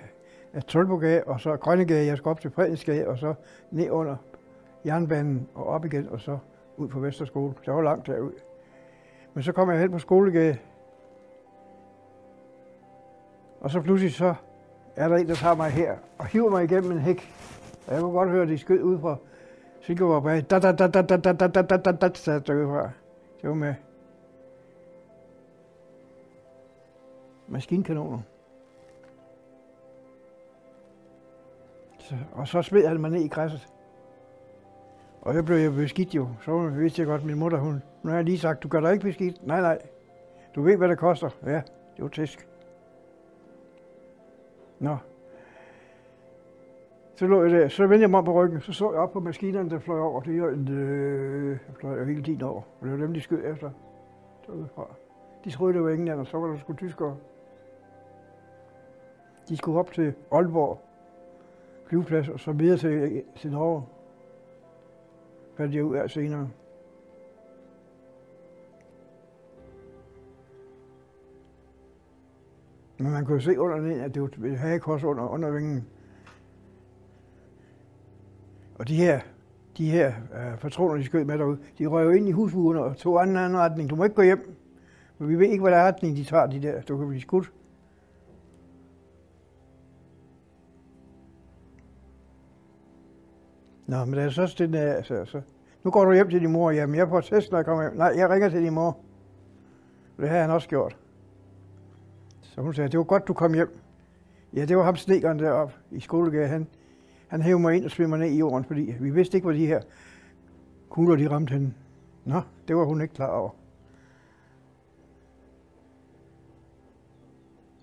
af 0.53 0.63
Tølbogade, 0.63 1.23
og 1.23 1.39
så 1.39 1.57
Grønnegade, 1.57 2.05
jeg 2.05 2.17
skulle 2.17 2.31
op 2.31 2.39
til 2.39 2.51
Fredensgade, 2.51 3.07
og 3.07 3.17
så 3.17 3.33
ned 3.71 3.89
under 3.89 4.15
jernbanen 4.85 5.47
og 5.53 5.67
op 5.67 5.85
igen, 5.85 6.09
og 6.09 6.21
så 6.21 6.37
ud 6.77 6.87
på 6.87 6.99
Vesterskole. 6.99 7.53
Det 7.65 7.73
var 7.73 7.81
langt 7.81 8.07
derud. 8.07 8.31
Men 9.33 9.43
så 9.43 9.51
kom 9.51 9.69
jeg 9.69 9.79
hen 9.79 9.91
på 9.91 9.99
Skolegade, 9.99 10.57
og 13.59 13.71
så 13.71 13.81
pludselig 13.81 14.13
så 14.13 14.35
er 14.95 15.07
der 15.07 15.15
en, 15.15 15.27
der 15.27 15.35
tager 15.35 15.55
mig 15.55 15.71
her 15.71 15.95
og 16.17 16.25
hiver 16.25 16.49
mig 16.49 16.63
igennem 16.63 16.91
en 16.91 16.99
hæk. 16.99 17.31
Og 17.87 17.93
jeg 17.93 18.01
kunne 18.01 18.11
godt 18.11 18.29
høre, 18.29 18.41
at 18.41 18.47
de 18.47 18.57
skød 18.57 18.81
ud 18.81 18.99
fra 18.99 19.17
Silkeborg 19.81 20.23
bag. 20.23 20.45
Da, 20.49 20.59
da, 20.59 20.71
da, 20.71 20.87
da, 20.87 21.01
da, 21.01 21.17
da, 21.17 21.33
da, 21.33 21.47
da, 21.47 21.61
da, 21.61 21.77
da, 21.77 21.91
da, 21.91 22.07
da, 22.07 22.09
da, 22.27 22.39
da, 22.39 22.89
Det 23.41 23.49
var 23.49 23.53
med 23.53 23.73
maskinkanoner. 27.47 28.19
Så, 31.99 32.15
og 32.33 32.47
så 32.47 32.61
smed 32.61 32.87
han 32.87 33.01
mig 33.01 33.11
ned 33.11 33.21
i 33.21 33.27
græsset. 33.27 33.67
Og 35.21 35.35
jeg 35.35 35.45
blev 35.45 35.57
jeg 35.57 35.73
beskidt 35.73 36.15
jo. 36.15 36.27
Så 36.41 36.67
vidste 36.67 37.01
jeg 37.01 37.07
godt, 37.07 37.21
at 37.21 37.27
min 37.27 37.39
mutter, 37.39 37.57
hun, 37.57 37.83
nu 38.03 38.09
har 38.09 38.17
jeg 38.17 38.25
lige 38.25 38.39
sagt, 38.39 38.63
du 38.63 38.67
gør 38.67 38.79
dig 38.79 38.93
ikke 38.93 39.03
beskidt. 39.03 39.47
Nej, 39.47 39.61
nej. 39.61 39.79
Du 40.55 40.61
ved, 40.61 40.77
hvad 40.77 40.89
det 40.89 40.97
koster. 40.97 41.29
Ja, 41.45 41.61
det 41.95 42.03
var 42.03 42.07
tæsk. 42.07 42.47
Nå. 44.79 44.97
Så 47.15 47.27
lå 47.27 47.43
jeg 47.43 47.51
der. 47.51 47.67
Så 47.67 47.87
vendte 47.87 48.01
jeg 48.01 48.09
mig 48.09 48.17
om 48.17 48.25
på 48.25 48.43
ryggen. 48.43 48.61
Så 48.61 48.73
så 48.73 48.91
jeg 48.91 48.99
op 48.99 49.11
på 49.11 49.19
maskinerne, 49.19 49.69
der 49.69 49.79
fløj 49.79 49.99
over. 49.99 50.21
Det 50.21 50.41
var 50.41 50.49
en, 50.49 50.67
øh, 50.67 51.59
fløj 51.79 51.97
jeg 51.97 52.05
hele 52.05 52.23
tiden 52.23 52.41
over. 52.41 52.61
Og 52.79 52.87
det 52.87 52.91
var 52.91 52.97
dem, 52.97 53.13
de 53.13 53.21
skød 53.21 53.41
efter. 53.45 53.69
Derudfra. 54.47 54.87
De 55.45 55.49
troede, 55.49 55.73
det 55.73 55.83
var 55.83 55.89
England, 55.89 56.19
og 56.19 56.27
så 56.27 56.39
var 56.39 56.47
der 56.47 56.57
sgu 56.57 56.73
tyskere. 56.73 57.17
De 59.49 59.57
skulle 59.57 59.79
op 59.79 59.91
til 59.91 60.13
Aalborg 60.31 60.79
flyveplads, 61.85 62.29
og 62.29 62.39
så 62.39 62.51
videre 62.51 62.77
til, 62.77 63.23
til 63.35 63.51
Norge. 63.51 63.83
Fandt 65.57 65.75
jeg 65.75 65.83
ud 65.83 65.95
af 65.95 66.09
senere. 66.09 66.49
Men 72.97 73.11
man 73.11 73.25
kunne 73.25 73.41
se 73.41 73.59
under 73.59 73.77
den, 73.77 73.99
at 73.99 74.13
det 74.13 74.21
var 74.21 74.47
et 74.47 74.57
hagekors 74.57 75.03
under, 75.03 75.27
under 75.27 75.51
vingen. 75.51 75.87
Og 78.75 78.87
de 78.87 78.95
her, 78.95 79.19
de 79.77 79.91
her 79.91 80.13
uh, 80.31 80.59
patroner, 80.59 80.95
de 80.95 81.03
skød 81.03 81.25
med 81.25 81.37
derude, 81.37 81.57
de 81.79 81.85
røg 81.85 82.05
jo 82.05 82.09
ind 82.09 82.27
i 82.27 82.31
husmurene 82.31 82.83
og 82.83 82.97
tog 82.97 83.21
anden 83.21 83.37
anden 83.37 83.59
retning. 83.59 83.89
Du 83.89 83.95
må 83.95 84.03
ikke 84.03 84.15
gå 84.15 84.21
hjem, 84.21 84.55
for 85.17 85.25
vi 85.25 85.39
ved 85.39 85.47
ikke, 85.47 85.61
hvad 85.61 85.71
der 85.71 85.77
er 85.77 85.87
retning, 85.87 86.17
de 86.17 86.23
tager, 86.23 86.45
de 86.45 86.61
der. 86.61 86.81
Du 86.81 86.97
kan 86.97 87.07
blive 87.07 87.21
skudt. 87.21 87.51
Nå, 93.87 94.05
men 94.05 94.13
det 94.13 94.23
er 94.23 94.29
så 94.29 94.47
stille 94.47 94.79
af, 94.79 95.05
så, 95.05 95.25
så. 95.25 95.41
Nu 95.83 95.91
går 95.91 96.05
du 96.05 96.13
hjem 96.13 96.29
til 96.29 96.41
din 96.41 96.51
mor. 96.51 96.71
Jamen, 96.71 96.95
jeg 96.95 97.09
får 97.09 97.21
test, 97.21 97.51
når 97.51 97.57
jeg 97.57 97.65
kommer 97.65 97.83
hjem. 97.83 97.97
Nej, 97.97 98.13
jeg 98.17 98.29
ringer 98.29 98.49
til 98.49 98.61
din 98.61 98.73
mor. 98.73 98.97
Det 100.17 100.29
har 100.29 100.41
han 100.41 100.51
også 100.51 100.67
gjort. 100.67 100.97
Så 102.55 102.61
hun 102.61 102.73
sagde, 102.73 102.89
det 102.89 102.97
var 102.97 103.03
godt, 103.03 103.27
du 103.27 103.33
kom 103.33 103.53
hjem. 103.53 103.79
Ja, 104.53 104.65
det 104.65 104.77
var 104.77 104.83
ham 104.83 104.95
snekeren 104.95 105.39
deroppe 105.39 105.75
i 105.91 105.99
skolegade. 105.99 106.47
Han, 106.47 106.67
han 107.27 107.41
hævde 107.41 107.61
mig 107.61 107.75
ind 107.75 107.85
og 107.85 107.91
svømmer 107.91 108.17
ned 108.17 108.27
i 108.27 108.37
jorden, 108.37 108.63
fordi 108.63 108.95
vi 108.99 109.09
vidste 109.09 109.37
ikke, 109.37 109.45
hvor 109.45 109.53
de 109.53 109.65
her 109.65 109.81
kugler, 110.89 111.15
de 111.15 111.29
ramte 111.29 111.53
hende. 111.53 111.73
Nå, 112.25 112.41
det 112.67 112.75
var 112.75 112.85
hun 112.85 113.01
ikke 113.01 113.13
klar 113.13 113.27
over. 113.27 113.49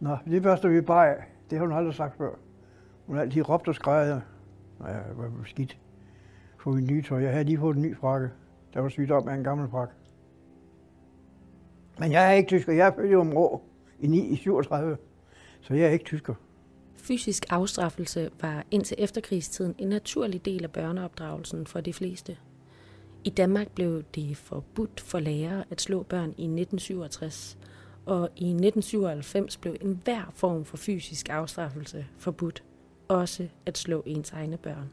Nå, 0.01 0.17
det 0.25 0.43
første 0.43 0.69
vi 0.69 0.81
bare 0.81 1.17
af. 1.17 1.25
Det 1.51 1.59
har 1.59 1.67
hun 1.67 1.77
aldrig 1.77 1.95
sagt 1.95 2.17
før. 2.17 2.31
Hun 3.07 3.17
har 3.17 3.23
altid 3.23 3.49
råbt 3.49 3.69
og 3.69 3.75
skrejet, 3.75 4.23
Nå 4.79 4.87
ja, 4.87 4.99
hvad 4.99 5.29
var 5.29 5.45
skidt. 5.45 5.79
Få 6.59 6.71
min 6.71 6.87
nye 6.87 7.03
tøj. 7.03 7.23
Jeg 7.23 7.33
havde 7.33 7.45
lige 7.45 7.59
fået 7.59 7.77
en 7.77 7.83
ny 7.83 7.97
frakke. 7.97 8.31
Der 8.75 8.81
var 8.81 8.89
sygdom 8.89 9.29
af 9.29 9.35
en 9.35 9.45
gammel 9.45 9.69
frakke. 9.69 9.95
Men 11.99 12.13
jeg 12.13 12.27
er 12.27 12.33
ikke 12.33 12.49
tysker. 12.49 12.73
Jeg 12.73 12.87
er 12.87 12.95
født 12.95 13.11
i 13.11 13.17
rå 13.17 13.63
i 14.03 14.07
9 14.07 14.29
i 14.29 14.37
37. 14.37 14.97
Så 15.61 15.75
jeg 15.75 15.87
er 15.87 15.91
ikke 15.91 16.05
tysker. 16.05 16.35
Fysisk 16.97 17.47
afstraffelse 17.51 18.31
var 18.41 18.65
indtil 18.71 18.97
efterkrigstiden 19.01 19.75
en 19.79 19.89
naturlig 19.89 20.45
del 20.45 20.65
af 20.65 20.71
børneopdragelsen 20.71 21.67
for 21.67 21.81
de 21.81 21.93
fleste. 21.93 22.37
I 23.25 23.31
Danmark 23.31 23.71
blev 23.71 24.03
det 24.15 24.37
forbudt 24.37 25.01
for 25.01 25.19
lærere 25.19 25.65
at 25.71 25.81
slå 25.81 26.03
børn 26.03 26.29
i 26.29 26.45
1967, 26.45 27.59
og 28.07 28.29
i 28.37 28.49
1997 28.49 29.57
blev 29.57 29.77
enhver 29.81 30.33
form 30.35 30.65
for 30.65 30.77
fysisk 30.77 31.29
afstraffelse 31.29 32.07
forbudt, 32.17 32.65
også 33.09 33.49
at 33.67 33.79
slå 33.79 34.03
ens 34.07 34.33
egne 34.33 34.57
børn. 34.57 34.91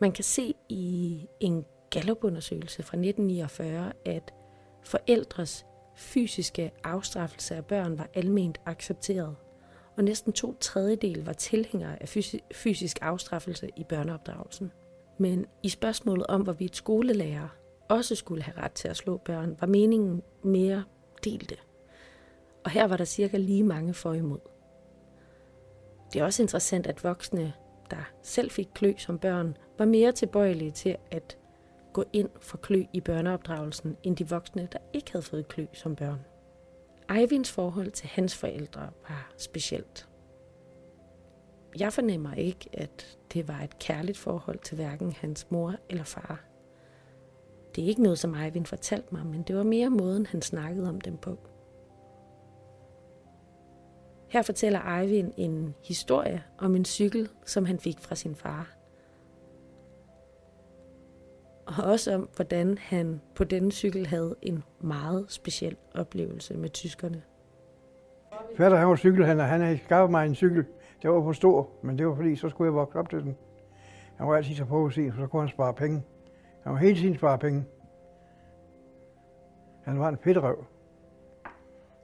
Man 0.00 0.12
kan 0.12 0.24
se 0.24 0.54
i 0.68 1.26
en 1.40 1.64
Gallup-undersøgelse 1.90 2.82
fra 2.82 2.96
1949, 2.96 3.92
at 4.04 4.34
forældres 4.84 5.66
fysiske 6.00 6.70
afstraffelse 6.84 7.56
af 7.56 7.64
børn 7.64 7.98
var 7.98 8.08
alment 8.14 8.60
accepteret, 8.66 9.36
og 9.96 10.04
næsten 10.04 10.32
to 10.32 10.56
tredjedel 10.60 11.24
var 11.24 11.32
tilhængere 11.32 12.02
af 12.02 12.08
fysisk 12.54 12.98
afstraffelse 13.00 13.68
i 13.76 13.84
børneopdragelsen. 13.84 14.72
Men 15.18 15.46
i 15.62 15.68
spørgsmålet 15.68 16.26
om, 16.26 16.42
hvorvidt 16.42 16.76
skolelærer 16.76 17.48
også 17.88 18.14
skulle 18.14 18.42
have 18.42 18.56
ret 18.56 18.72
til 18.72 18.88
at 18.88 18.96
slå 18.96 19.16
børn, 19.16 19.56
var 19.60 19.66
meningen 19.66 20.22
mere 20.42 20.84
delte. 21.24 21.56
Og 22.64 22.70
her 22.70 22.86
var 22.86 22.96
der 22.96 23.04
cirka 23.04 23.36
lige 23.36 23.64
mange 23.64 23.94
for 23.94 24.12
imod. 24.12 24.40
Det 26.12 26.20
er 26.20 26.24
også 26.24 26.42
interessant, 26.42 26.86
at 26.86 27.04
voksne, 27.04 27.52
der 27.90 28.10
selv 28.22 28.50
fik 28.50 28.68
klø 28.74 28.92
som 28.98 29.18
børn, 29.18 29.56
var 29.78 29.84
mere 29.84 30.12
tilbøjelige 30.12 30.70
til 30.70 30.96
at 31.10 31.38
gå 31.92 32.04
ind 32.12 32.28
for 32.40 32.56
klø 32.56 32.84
i 32.92 33.00
børneopdragelsen, 33.00 33.96
end 34.02 34.16
de 34.16 34.28
voksne, 34.28 34.68
der 34.72 34.78
ikke 34.92 35.12
havde 35.12 35.22
fået 35.22 35.48
klø 35.48 35.66
som 35.72 35.96
børn. 35.96 36.20
Eivinds 37.16 37.52
forhold 37.52 37.90
til 37.90 38.08
hans 38.08 38.36
forældre 38.36 38.90
var 39.08 39.32
specielt. 39.36 40.08
Jeg 41.78 41.92
fornemmer 41.92 42.34
ikke, 42.34 42.70
at 42.72 43.18
det 43.32 43.48
var 43.48 43.60
et 43.60 43.78
kærligt 43.78 44.18
forhold 44.18 44.58
til 44.58 44.74
hverken 44.74 45.12
hans 45.12 45.50
mor 45.50 45.74
eller 45.88 46.04
far. 46.04 46.44
Det 47.74 47.84
er 47.84 47.88
ikke 47.88 48.02
noget, 48.02 48.18
som 48.18 48.34
Eivind 48.34 48.66
fortalte 48.66 49.14
mig, 49.14 49.26
men 49.26 49.42
det 49.42 49.56
var 49.56 49.62
mere 49.62 49.90
måden, 49.90 50.26
han 50.26 50.42
snakkede 50.42 50.88
om 50.88 51.00
dem 51.00 51.16
på. 51.16 51.38
Her 54.28 54.42
fortæller 54.42 54.98
Eivind 54.98 55.32
en 55.36 55.74
historie 55.84 56.44
om 56.58 56.76
en 56.76 56.84
cykel, 56.84 57.28
som 57.46 57.64
han 57.64 57.78
fik 57.78 58.00
fra 58.00 58.14
sin 58.14 58.34
far 58.34 58.79
og 61.78 61.84
også 61.84 62.14
om, 62.14 62.28
hvordan 62.36 62.78
han 62.78 63.20
på 63.34 63.44
denne 63.44 63.72
cykel 63.72 64.06
havde 64.06 64.36
en 64.42 64.62
meget 64.80 65.24
speciel 65.28 65.76
oplevelse 65.94 66.56
med 66.56 66.68
tyskerne. 66.68 67.22
Fætter, 68.56 68.78
han 68.78 68.88
var 68.88 68.96
cykelhandler. 68.96 69.44
Han 69.44 69.60
havde 69.60 69.78
skaffet 69.78 70.10
mig 70.10 70.26
en 70.26 70.34
cykel. 70.34 70.64
Det 71.02 71.10
var 71.10 71.22
for 71.22 71.32
stor, 71.32 71.70
men 71.82 71.98
det 71.98 72.06
var 72.06 72.14
fordi, 72.14 72.36
så 72.36 72.48
skulle 72.48 72.66
jeg 72.66 72.74
vokse 72.74 72.98
op 72.98 73.10
til 73.10 73.20
den. 73.20 73.36
Han 74.16 74.26
var 74.26 74.36
altid 74.36 74.54
så 74.54 74.64
på 74.64 74.86
at 74.86 74.92
se, 74.92 75.12
så 75.18 75.26
kunne 75.26 75.42
han 75.42 75.48
spare 75.48 75.74
penge. 75.74 76.02
Han 76.62 76.72
var 76.72 76.78
hele 76.78 76.98
tiden 76.98 77.14
spare 77.14 77.38
penge. 77.38 77.64
Han 79.84 79.98
var 79.98 80.08
en 80.08 80.18
fedtrøv. 80.24 80.64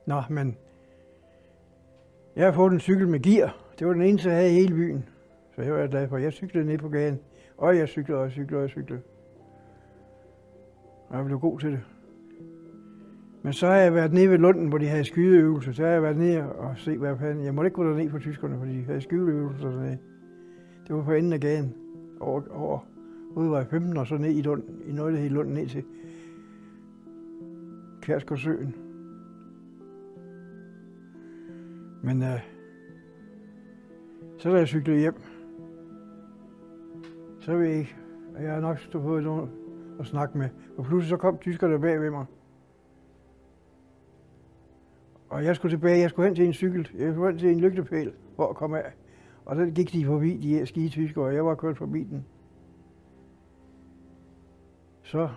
Nå, 0.06 0.22
men 0.30 0.58
jeg 2.36 2.44
har 2.44 2.52
fået 2.52 2.72
en 2.72 2.80
cykel 2.80 3.08
med 3.08 3.20
gear. 3.20 3.56
Det 3.78 3.86
var 3.86 3.92
den 3.92 4.02
eneste, 4.02 4.28
jeg 4.28 4.38
havde 4.38 4.50
i 4.50 4.54
hele 4.54 4.74
byen. 4.74 5.08
Så 5.54 5.62
jeg 5.62 5.74
var 5.74 5.86
glad 5.86 6.08
for. 6.08 6.18
Jeg 6.18 6.32
cyklede 6.32 6.66
ned 6.66 6.78
på 6.78 6.88
gaden. 6.88 7.20
Og 7.56 7.76
jeg 7.76 7.88
cyklede, 7.88 8.18
og 8.18 8.24
jeg 8.24 8.32
cyklede, 8.32 8.58
og 8.58 8.62
jeg 8.62 8.70
cyklede. 8.70 9.02
Og 11.08 11.16
jeg 11.16 11.24
blev 11.24 11.38
god 11.40 11.60
til 11.60 11.72
det. 11.72 11.80
Men 13.42 13.52
så 13.52 13.66
har 13.66 13.74
jeg 13.76 13.94
været 13.94 14.12
nede 14.12 14.30
ved 14.30 14.38
Lunden, 14.38 14.68
hvor 14.68 14.78
de 14.78 14.86
havde 14.86 15.04
skydeøvelser. 15.04 15.72
Så 15.72 15.82
har 15.82 15.90
jeg 15.90 16.02
været 16.02 16.16
nede 16.16 16.52
og 16.52 16.78
se, 16.78 16.98
hvad 16.98 17.16
fanden. 17.18 17.44
Jeg 17.44 17.54
måtte 17.54 17.66
ikke 17.66 17.76
gå 17.76 17.84
derned 17.84 18.10
for 18.10 18.18
tyskerne, 18.18 18.58
fordi 18.58 18.78
de 18.78 18.82
havde 18.82 19.00
skydeøvelser 19.00 19.70
dernede. 19.70 19.98
Det 20.88 20.96
var 20.96 21.02
på 21.02 21.12
enden 21.12 21.32
af 21.32 21.40
gaden. 21.40 21.74
Over, 22.20 22.42
over 22.50 22.78
udvej 23.34 23.64
15 23.64 23.96
og 23.96 24.06
så 24.06 24.16
ned 24.16 24.36
i 24.36 24.42
Lund, 24.42 24.62
i 24.86 24.92
noget, 24.92 25.14
der 25.14 25.20
hed 25.20 25.30
Lund, 25.30 25.48
ned 25.48 25.66
til 25.66 25.84
Kærsgårdsøen. 28.02 28.74
Men 32.02 32.22
øh, 32.22 32.40
Så 34.38 34.50
da 34.50 34.56
jeg 34.56 34.68
cyklede 34.68 34.98
hjem, 34.98 35.14
så 37.40 37.56
ved 37.56 37.66
jeg 37.66 37.78
ikke, 37.78 37.96
at 38.36 38.44
jeg 38.44 38.52
har 38.52 38.60
nok 38.60 38.78
stået 38.78 39.04
på 39.04 39.20
nogle 39.20 39.48
at 40.00 40.06
snakke 40.06 40.38
med. 40.38 40.48
Og 40.76 40.84
pludselig 40.84 41.08
så 41.08 41.16
kom 41.16 41.38
tyskerne 41.38 41.80
bag 41.80 42.00
ved 42.00 42.10
mig. 42.10 42.26
Og 45.28 45.44
jeg 45.44 45.56
skulle 45.56 45.76
tilbage, 45.76 46.00
jeg 46.00 46.10
skulle 46.10 46.28
hen 46.28 46.36
til 46.36 46.46
en 46.46 46.52
cykel, 46.52 46.88
jeg 46.98 47.12
skulle 47.12 47.30
hen 47.30 47.38
til 47.38 47.50
en 47.50 47.60
lygtepæl 47.60 48.12
for 48.36 48.48
at 48.48 48.56
komme 48.56 48.82
af. 48.82 48.92
Og 49.44 49.56
så 49.56 49.66
gik 49.66 49.92
de 49.92 50.06
forbi, 50.06 50.36
de 50.36 50.48
her 50.48 50.64
skide 50.64 50.88
tyskere, 50.88 51.24
og 51.24 51.34
jeg 51.34 51.44
var 51.44 51.54
kørt 51.54 51.76
forbi 51.76 52.04
den. 52.04 52.26
Så 55.02 55.28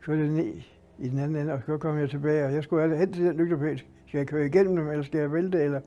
kørte 0.00 0.22
jeg 0.22 0.30
ned 0.30 0.54
i 0.98 1.08
den 1.08 1.18
anden 1.18 1.36
ende, 1.36 1.52
og 1.52 1.62
så 1.66 1.78
kom 1.78 1.98
jeg 1.98 2.10
tilbage, 2.10 2.44
og 2.44 2.52
jeg 2.54 2.62
skulle 2.62 2.82
alle 2.82 2.96
hen 2.96 3.12
til 3.12 3.24
den 3.24 3.36
lygtepæl. 3.36 3.82
Skal 4.06 4.18
jeg 4.18 4.26
køre 4.26 4.46
igennem 4.46 4.76
dem, 4.76 4.90
eller 4.90 5.02
skal 5.04 5.20
jeg 5.20 5.32
vælte, 5.32 5.62
eller 5.62 5.80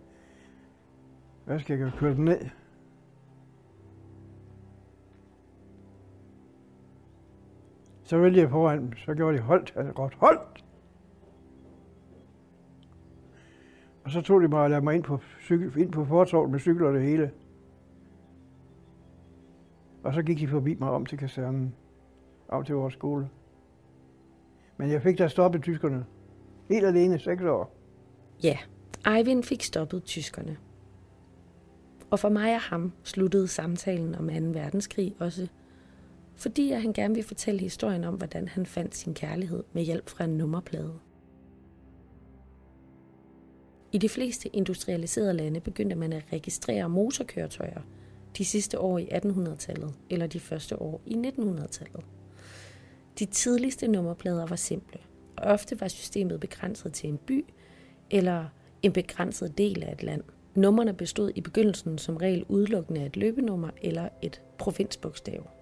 hvad 1.46 1.60
skal 1.60 1.80
jeg 1.80 1.92
køre 1.98 2.14
den 2.14 2.26
ned? 2.26 2.46
Så 8.10 8.18
ville 8.18 8.40
jeg 8.40 8.50
foran 8.50 8.80
dem, 8.80 8.94
så 8.98 9.14
gjorde 9.14 9.38
de 9.38 9.42
holdt, 9.42 9.74
altså 9.76 9.94
godt 9.94 10.16
holdt. 10.16 10.66
Og 14.04 14.12
så 14.12 14.22
tog 14.22 14.42
de 14.42 14.48
mig 14.48 14.60
og 14.60 14.70
lavede 14.70 14.84
mig 14.84 14.96
ind 14.96 15.04
på, 15.04 15.20
cykel, 15.42 15.78
ind 15.78 15.92
på 15.92 16.06
fortorvet 16.06 16.50
med 16.52 16.60
cykler 16.60 16.88
og 16.88 16.94
det 16.94 17.02
hele. 17.02 17.32
Og 20.04 20.14
så 20.14 20.24
gik 20.24 20.40
de 20.40 20.48
forbi 20.48 20.76
mig 20.76 20.90
om 20.90 21.06
til 21.06 21.18
kasernen, 21.18 21.76
om 22.48 22.64
til 22.64 22.76
vores 22.76 22.94
skole. 22.94 23.30
Men 24.78 24.92
jeg 24.92 25.02
fik 25.02 25.18
da 25.18 25.28
stoppet 25.28 25.64
tyskerne. 25.64 26.06
Helt 26.70 26.86
alene, 26.86 27.20
seks 27.20 27.44
år. 27.44 27.76
Ja, 28.44 28.58
Eivind 29.08 29.44
fik 29.44 29.64
stoppet 29.64 30.04
tyskerne. 30.04 30.58
Og 32.10 32.20
for 32.20 32.30
mig 32.30 32.56
og 32.56 32.62
ham 32.62 32.92
sluttede 33.04 33.48
samtalen 33.48 34.16
om 34.16 34.28
2. 34.28 34.34
verdenskrig 34.60 35.16
også, 35.20 35.50
fordi 36.40 36.72
han 36.72 36.94
gerne 36.94 37.16
vil 37.16 37.24
fortælle 37.24 37.60
historien 37.60 38.04
om, 38.04 38.16
hvordan 38.16 38.48
han 38.48 38.66
fandt 38.66 38.96
sin 38.96 39.14
kærlighed 39.14 39.64
med 39.74 39.84
hjælp 39.84 40.10
fra 40.10 40.24
en 40.24 40.38
nummerplade. 40.38 40.94
I 43.92 43.98
de 43.98 44.10
fleste 44.10 44.56
industrialiserede 44.56 45.34
lande 45.34 45.60
begyndte 45.60 45.96
man 45.96 46.14
at 46.14 46.24
registrere 46.34 46.90
motorkøretøjer 46.90 47.82
de 48.38 48.46
sidste 48.46 48.80
år 48.80 48.98
i 48.98 49.06
1800-tallet 49.06 49.94
eller 50.10 50.28
de 50.28 50.40
første 50.40 50.82
år 50.82 51.02
i 51.06 51.14
1900-tallet. 51.14 52.06
De 53.20 53.26
tidligste 53.26 53.88
nummerplader 53.88 54.46
var 54.46 54.56
simple, 54.56 55.00
og 55.38 55.44
ofte 55.44 55.82
var 55.82 55.88
systemet 55.88 56.40
begrænset 56.40 56.94
til 56.94 57.10
en 57.10 57.18
by 57.18 57.46
eller 58.10 58.46
en 58.82 58.94
begrænset 58.94 59.58
del 59.58 59.84
af 59.84 59.92
et 59.92 60.04
land. 60.04 60.24
Nummerne 60.56 60.94
bestod 60.94 61.32
i 61.36 61.42
begyndelsen 61.42 61.98
som 61.98 62.18
regel 62.18 62.46
udelukkende 62.48 63.02
af 63.02 63.06
et 63.06 63.18
løbenummer 63.18 63.70
eller 63.82 64.10
et 64.22 64.42
provinsbogstav. 64.58 65.59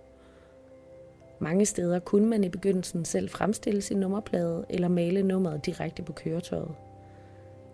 Mange 1.39 1.65
steder 1.65 2.00
kunne 2.00 2.25
man 2.25 2.44
i 2.44 2.50
begyndelsen 2.50 3.06
selv 3.06 3.29
fremstille 3.29 3.82
sin 3.82 3.98
nummerplade 3.98 4.65
eller 4.70 4.88
male 4.88 5.24
nummeret 5.24 5.65
direkte 5.65 6.03
på 6.03 6.13
køretøjet. 6.13 6.75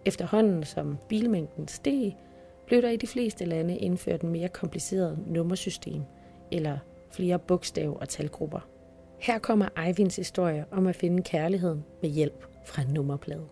Efterhånden 0.06 0.64
som 0.64 0.98
bilmængden 1.10 1.68
steg, 1.68 2.18
blev 2.66 2.82
der 2.82 2.90
i 2.90 2.96
de 2.96 3.08
fleste 3.08 3.46
lande 3.46 3.78
indført 3.78 4.22
en 4.22 4.30
mere 4.30 4.50
kompliceret 4.50 5.20
nummersystem 5.28 6.02
eller 6.52 6.78
flere 7.12 7.40
bogstav- 7.40 7.98
og 8.02 8.10
talgrupper. 8.10 8.60
Her 9.20 9.40
kommer 9.40 9.86
Eivinds 9.88 10.16
historie 10.16 10.66
om 10.72 10.88
at 10.88 10.96
finde 10.96 11.24
kærligheden 11.24 11.86
med 12.02 12.10
hjælp 12.10 12.46
fra 12.66 12.82
en 12.82 12.88
nummerplade. 12.88 13.46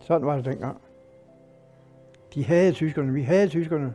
Sådan 0.00 0.26
var 0.26 0.36
det 0.36 0.44
dengang. 0.44 0.80
De 2.34 2.44
havde 2.44 2.72
tyskerne, 2.72 3.12
vi 3.12 3.22
havde 3.22 3.48
tyskerne. 3.48 3.94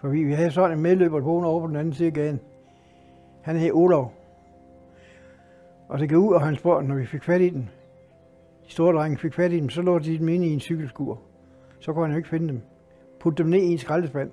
For 0.00 0.08
vi, 0.08 0.24
vi 0.24 0.32
havde 0.32 0.50
sådan 0.50 0.76
en 0.76 0.82
medløber 0.82 1.20
på 1.20 1.44
over 1.44 1.60
på 1.60 1.66
den 1.66 1.76
anden 1.76 1.94
side 1.94 2.08
af 2.08 2.14
gaden. 2.14 2.40
Han 3.42 3.56
hed 3.56 3.70
Olof. 3.72 4.10
Og 5.88 5.98
det 5.98 6.08
gik 6.08 6.18
ud, 6.18 6.34
og 6.34 6.40
han 6.42 6.56
spurgte, 6.56 6.88
når 6.88 6.94
vi 6.94 7.06
fik 7.06 7.22
fat 7.24 7.40
i 7.40 7.48
den, 7.50 7.70
de 8.66 8.72
store 8.72 8.94
drenge 8.94 9.18
fik 9.18 9.34
fat 9.34 9.52
i 9.52 9.60
dem, 9.60 9.68
så 9.68 9.82
lå 9.82 9.98
de 9.98 10.18
dem 10.18 10.28
inde 10.28 10.46
i 10.46 10.52
en 10.52 10.60
cykelskur. 10.60 11.20
Så 11.80 11.92
kunne 11.92 12.04
han 12.04 12.10
jo 12.12 12.16
ikke 12.16 12.28
finde 12.28 12.48
dem. 12.48 12.60
Putte 13.20 13.42
dem 13.42 13.50
ned 13.50 13.58
i 13.58 13.72
en 13.72 13.78
skraldespand, 13.78 14.30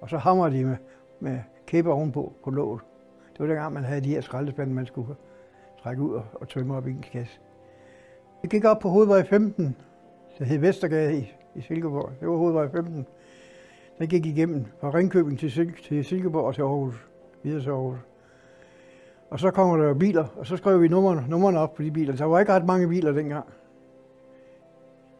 og 0.00 0.10
så 0.10 0.18
hamrede 0.18 0.56
de 0.56 0.64
med, 0.64 0.76
med 1.20 1.38
kæber 1.66 1.92
ovenpå 1.92 2.32
på 2.44 2.50
låget. 2.50 2.80
Det 3.32 3.40
var 3.40 3.46
dengang, 3.46 3.72
man 3.74 3.84
havde 3.84 4.00
de 4.00 4.08
her 4.08 4.20
skraldespande, 4.20 4.74
man 4.74 4.86
skulle 4.86 5.14
trække 5.82 6.02
ud 6.02 6.14
og, 6.14 6.24
og 6.34 6.48
tømme 6.48 6.76
op 6.76 6.86
i 6.86 6.90
en 6.90 7.04
kasse. 7.12 7.40
Det 8.42 8.50
gik 8.50 8.64
op 8.64 8.78
på 8.78 8.88
hovedvej 8.88 9.24
15, 9.24 9.76
der 10.38 10.44
hed 10.44 10.58
Vestergade 10.58 11.18
i, 11.18 11.32
i 11.54 11.60
Silkeborg. 11.60 12.12
Det 12.20 12.28
var 12.28 12.36
hovedvej 12.36 12.68
15. 12.70 13.06
Den 13.98 14.08
gik 14.08 14.26
igennem 14.26 14.66
fra 14.80 14.90
Ringkøbing 14.90 15.38
til, 15.38 15.48
Sil- 15.56 15.88
til 15.88 16.04
Silkeborg 16.04 16.44
og 16.44 16.54
til 16.54 16.62
Aarhus, 16.62 17.08
videre 17.42 17.62
til 17.62 17.70
Aarhus. 17.70 17.98
Og 19.36 19.40
så 19.40 19.50
kommer 19.50 19.76
der 19.76 19.84
jo 19.84 19.94
biler, 19.94 20.26
og 20.36 20.46
så 20.46 20.56
skrev 20.56 20.82
vi 20.82 20.88
nummerne, 20.88 21.26
nummerne 21.28 21.58
op 21.58 21.74
på 21.74 21.82
de 21.82 21.90
biler. 21.90 22.16
Der 22.16 22.24
var 22.24 22.40
ikke 22.40 22.52
ret 22.52 22.66
mange 22.66 22.88
biler 22.88 23.12
dengang. 23.12 23.46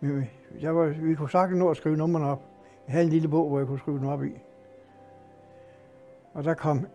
Men 0.01 0.31
jeg 0.61 0.77
var, 0.77 0.87
vi 0.87 1.15
kunne 1.15 1.31
sagtens 1.31 1.59
nå 1.59 1.71
at 1.71 1.77
skrive 1.77 1.97
nummerne 1.97 2.27
op. 2.27 2.43
Jeg 2.87 2.93
havde 2.93 3.05
en 3.05 3.11
lille 3.11 3.29
bog, 3.29 3.49
hvor 3.49 3.59
jeg 3.59 3.67
kunne 3.67 3.79
skrive 3.79 3.99
dem 3.99 4.07
op 4.07 4.25
i. 4.25 4.31
Og 6.35 6.45
der 6.45 6.55
kom 6.55 6.87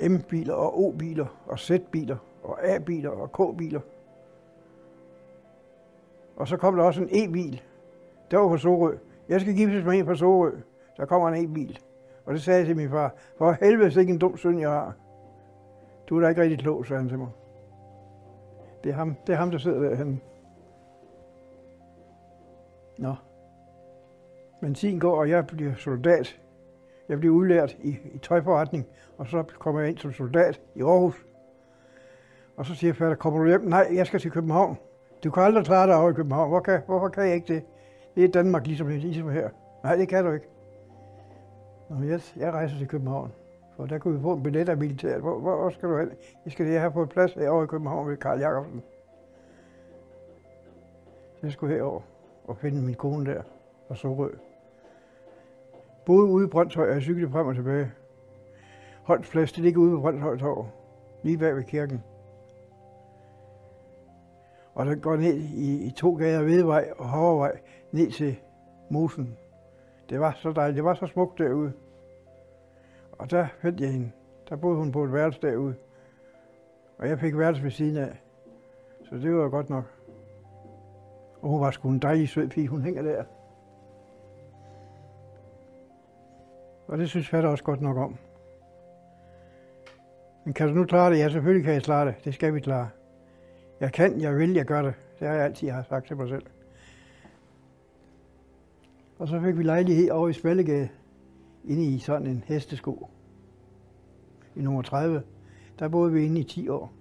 M-biler 0.00 0.54
og 0.54 0.80
O-biler 0.84 1.26
og 1.46 1.58
Z-biler 1.58 2.16
og 2.42 2.68
A-biler 2.68 3.10
og 3.10 3.32
K-biler. 3.32 3.80
Og 6.36 6.48
så 6.48 6.56
kom 6.56 6.76
der 6.76 6.82
også 6.84 7.02
en 7.02 7.08
E-bil. 7.12 7.62
Der 8.30 8.38
var 8.38 8.48
på 8.48 8.56
Sorø. 8.56 8.94
Jeg 9.28 9.40
skal 9.40 9.54
giftes 9.54 9.84
med 9.84 9.98
en 9.98 10.06
på 10.06 10.14
Sorø. 10.14 10.50
Der 10.96 11.06
kommer 11.06 11.28
en 11.28 11.44
E-bil. 11.44 11.78
Og 12.24 12.34
det 12.34 12.42
sagde 12.42 12.58
jeg 12.58 12.66
til 12.66 12.76
min 12.76 12.90
far. 12.90 13.14
For 13.38 13.56
helvede, 13.60 13.88
det 13.88 13.96
er 13.96 14.00
ikke 14.00 14.12
en 14.12 14.18
dum 14.18 14.36
søn, 14.36 14.60
jeg 14.60 14.70
har. 14.70 14.94
Du 16.08 16.16
er 16.16 16.20
da 16.20 16.28
ikke 16.28 16.42
rigtig 16.42 16.58
klog, 16.58 16.86
sagde 16.86 17.00
han 17.00 17.08
til 17.08 17.18
mig. 17.18 17.28
Det 18.84 18.90
er 18.90 18.96
ham, 18.96 19.16
det 19.26 19.32
er 19.32 19.36
ham 19.36 19.50
der 19.50 19.58
sidder 19.58 19.88
derhen. 19.88 20.22
Nå. 22.98 23.14
Men 24.60 24.74
tiden 24.74 25.00
går, 25.00 25.16
og 25.16 25.28
jeg 25.28 25.46
bliver 25.46 25.74
soldat. 25.74 26.40
Jeg 27.08 27.18
bliver 27.18 27.34
udlært 27.34 27.76
i, 27.80 27.96
i 28.12 28.18
tøjforretning, 28.18 28.86
og 29.18 29.26
så 29.26 29.44
kommer 29.58 29.80
jeg 29.80 29.90
ind 29.90 29.98
som 29.98 30.12
soldat 30.12 30.60
i 30.74 30.82
Aarhus. 30.82 31.26
Og 32.56 32.66
så 32.66 32.74
siger 32.74 32.88
jeg, 32.88 32.96
fatter, 32.96 33.16
kommer 33.16 33.40
du 33.40 33.48
hjem? 33.48 33.60
Nej, 33.60 33.88
jeg 33.94 34.06
skal 34.06 34.20
til 34.20 34.30
København. 34.30 34.78
Du 35.24 35.30
kan 35.30 35.42
aldrig 35.42 35.64
klare 35.64 35.86
dig 35.86 35.96
over 35.96 36.10
i 36.10 36.12
København. 36.12 36.48
Hvor 36.48 36.60
kan, 36.60 36.80
hvorfor 36.86 37.08
kan 37.08 37.26
jeg 37.26 37.34
ikke 37.34 37.54
det? 37.54 37.62
Det 38.14 38.24
er 38.24 38.28
Danmark 38.28 38.66
ligesom, 38.66 38.88
ligesom 38.88 39.28
her. 39.30 39.48
Nej, 39.84 39.96
det 39.96 40.08
kan 40.08 40.24
du 40.24 40.32
ikke. 40.32 40.46
Nå, 41.90 42.02
jeg, 42.02 42.20
jeg 42.36 42.52
rejser 42.52 42.78
til 42.78 42.88
København. 42.88 43.32
For 43.76 43.86
der 43.86 43.98
kunne 43.98 44.14
vi 44.16 44.22
få 44.22 44.32
en 44.32 44.42
billet 44.42 44.68
af 44.68 44.76
militæret. 44.76 45.20
Hvor, 45.20 45.38
hvor, 45.38 45.56
hvor 45.56 45.70
skal 45.70 45.88
du 45.88 45.98
hen? 45.98 46.10
Jeg 46.44 46.52
skal 46.52 46.66
lige 46.66 46.78
have 46.78 46.92
på 46.92 47.06
plads 47.06 47.34
herovre 47.34 47.64
i 47.64 47.66
København 47.66 48.08
ved 48.08 48.16
Karl 48.16 48.40
Jacobsen. 48.40 48.82
Så 51.34 51.40
jeg 51.42 51.52
skulle 51.52 51.74
herover 51.74 52.00
og 52.44 52.56
finde 52.56 52.82
min 52.82 52.94
kone 52.94 53.30
der 53.30 53.42
og 53.88 53.96
så 53.96 54.14
rød. 54.14 54.32
Både 56.06 56.24
ude 56.24 56.46
i 56.46 56.48
Brøndshøj, 56.48 56.88
og 56.88 56.94
jeg 56.94 57.02
cyklede 57.02 57.30
frem 57.30 57.46
og 57.46 57.54
tilbage. 57.54 57.92
Holdt 59.02 59.30
plads, 59.30 59.52
det 59.52 59.62
ligger 59.62 59.80
ude 59.80 59.90
på 59.90 60.00
Brøndshøj 60.00 60.36
Torv, 60.36 60.66
lige 61.22 61.38
bag 61.38 61.56
ved 61.56 61.64
kirken. 61.64 62.02
Og 64.74 64.86
der 64.86 64.94
går 64.94 65.16
ned 65.16 65.34
i, 65.34 65.86
i 65.86 65.90
to 65.90 66.14
gader 66.14 66.42
Vedvej 66.42 66.92
og 66.98 67.08
Hovervej, 67.08 67.60
ned 67.92 68.10
til 68.10 68.36
Mosen. 68.90 69.36
Det 70.10 70.20
var 70.20 70.32
så 70.42 70.52
dejligt, 70.52 70.76
det 70.76 70.84
var 70.84 70.94
så 70.94 71.06
smukt 71.06 71.38
derude. 71.38 71.72
Og 73.18 73.30
der 73.30 73.46
fandt 73.62 73.80
jeg 73.80 73.92
hende. 73.92 74.10
Der 74.48 74.56
boede 74.56 74.76
hun 74.76 74.92
på 74.92 75.04
et 75.04 75.12
værelse 75.12 75.40
derude. 75.42 75.74
Og 76.98 77.08
jeg 77.08 77.18
fik 77.18 77.38
værelse 77.38 77.62
ved 77.62 77.70
siden 77.70 77.96
af. 77.96 78.22
Så 79.04 79.14
det 79.16 79.34
var 79.34 79.48
godt 79.48 79.70
nok. 79.70 79.84
Og 81.40 81.48
hun 81.50 81.60
var 81.60 81.70
sgu 81.70 81.88
en 81.88 81.98
dejlig 81.98 82.28
sød 82.28 82.48
pige. 82.48 82.68
Hun 82.68 82.82
hænger 82.82 83.02
der. 83.02 83.24
Og 86.86 86.98
det 86.98 87.08
synes 87.08 87.28
fatter 87.28 87.50
også 87.50 87.64
godt 87.64 87.80
nok 87.80 87.96
om. 87.96 88.16
Men 90.44 90.54
kan 90.54 90.68
du 90.68 90.74
nu 90.74 90.84
klare 90.84 91.10
det? 91.10 91.18
Ja, 91.18 91.28
selvfølgelig 91.28 91.64
kan 91.64 91.74
jeg 91.74 91.82
klare 91.82 92.06
det. 92.06 92.14
Det 92.24 92.34
skal 92.34 92.54
vi 92.54 92.60
klare. 92.60 92.88
Jeg 93.80 93.92
kan, 93.92 94.20
jeg 94.20 94.36
vil, 94.36 94.54
jeg 94.54 94.64
gør 94.64 94.82
det. 94.82 94.94
Det 95.20 95.28
har 95.28 95.34
jeg 95.34 95.44
altid 95.44 95.70
har 95.70 95.82
sagt 95.82 96.06
til 96.06 96.16
mig 96.16 96.28
selv. 96.28 96.46
Og 99.18 99.28
så 99.28 99.40
fik 99.40 99.58
vi 99.58 99.62
lejlighed 99.62 100.10
over 100.10 100.28
i 100.28 100.32
Spallegade, 100.32 100.88
inde 101.64 101.84
i 101.84 101.98
sådan 101.98 102.26
en 102.26 102.44
hestesko. 102.46 103.08
I 104.56 104.60
nummer 104.60 104.82
30. 104.82 105.22
Der 105.78 105.88
boede 105.88 106.12
vi 106.12 106.24
inde 106.24 106.40
i 106.40 106.44
10 106.44 106.68
år. 106.68 106.92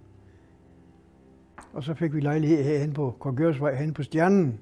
Og 1.73 1.84
så 1.84 1.93
fik 1.93 2.13
vi 2.13 2.19
lejlighed 2.19 2.63
herhen 2.63 2.93
på 2.93 3.15
Kongørsvej, 3.19 3.76
hen 3.76 3.93
på 3.93 4.04
Stjernen. 4.04 4.60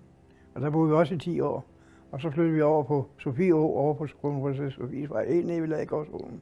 Og 0.56 0.62
der 0.62 0.70
boede 0.70 0.90
vi 0.90 0.96
også 0.96 1.14
i 1.14 1.18
10 1.18 1.40
år. 1.40 1.66
Og 2.12 2.22
så 2.22 2.32
flyttede 2.32 2.56
vi 2.56 2.62
over 2.62 2.84
på 2.84 3.10
Sofie 3.18 3.54
Å, 3.54 3.58
over 3.58 3.94
på 3.94 4.08
Kronprinsesse 4.22 4.76
Sofies 4.76 5.10
Vej, 5.10 5.28
helt 5.28 5.48
nede 5.48 5.62
ved 5.62 5.68
Lagårdsåen. 5.68 6.42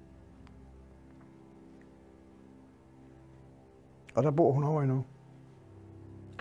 Og 4.15 4.23
der 4.23 4.31
bor 4.31 4.51
hun 4.51 4.63
over 4.63 4.81
endnu. 4.81 5.03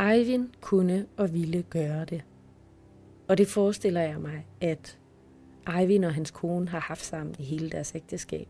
Eivind 0.01 0.49
kunne 0.61 1.07
og 1.17 1.35
ville 1.35 1.63
gøre 1.63 2.05
det. 2.05 2.25
Og 3.29 3.39
det 3.39 3.47
forestiller 3.47 4.01
jeg 4.01 4.21
mig, 4.21 4.47
at 4.61 4.99
Eivind 5.77 6.05
og 6.05 6.15
hans 6.15 6.31
kone 6.31 6.69
har 6.69 6.81
haft 6.81 7.05
sammen 7.05 7.35
i 7.39 7.43
hele 7.43 7.71
deres 7.71 7.95
ægteskab. 7.95 8.49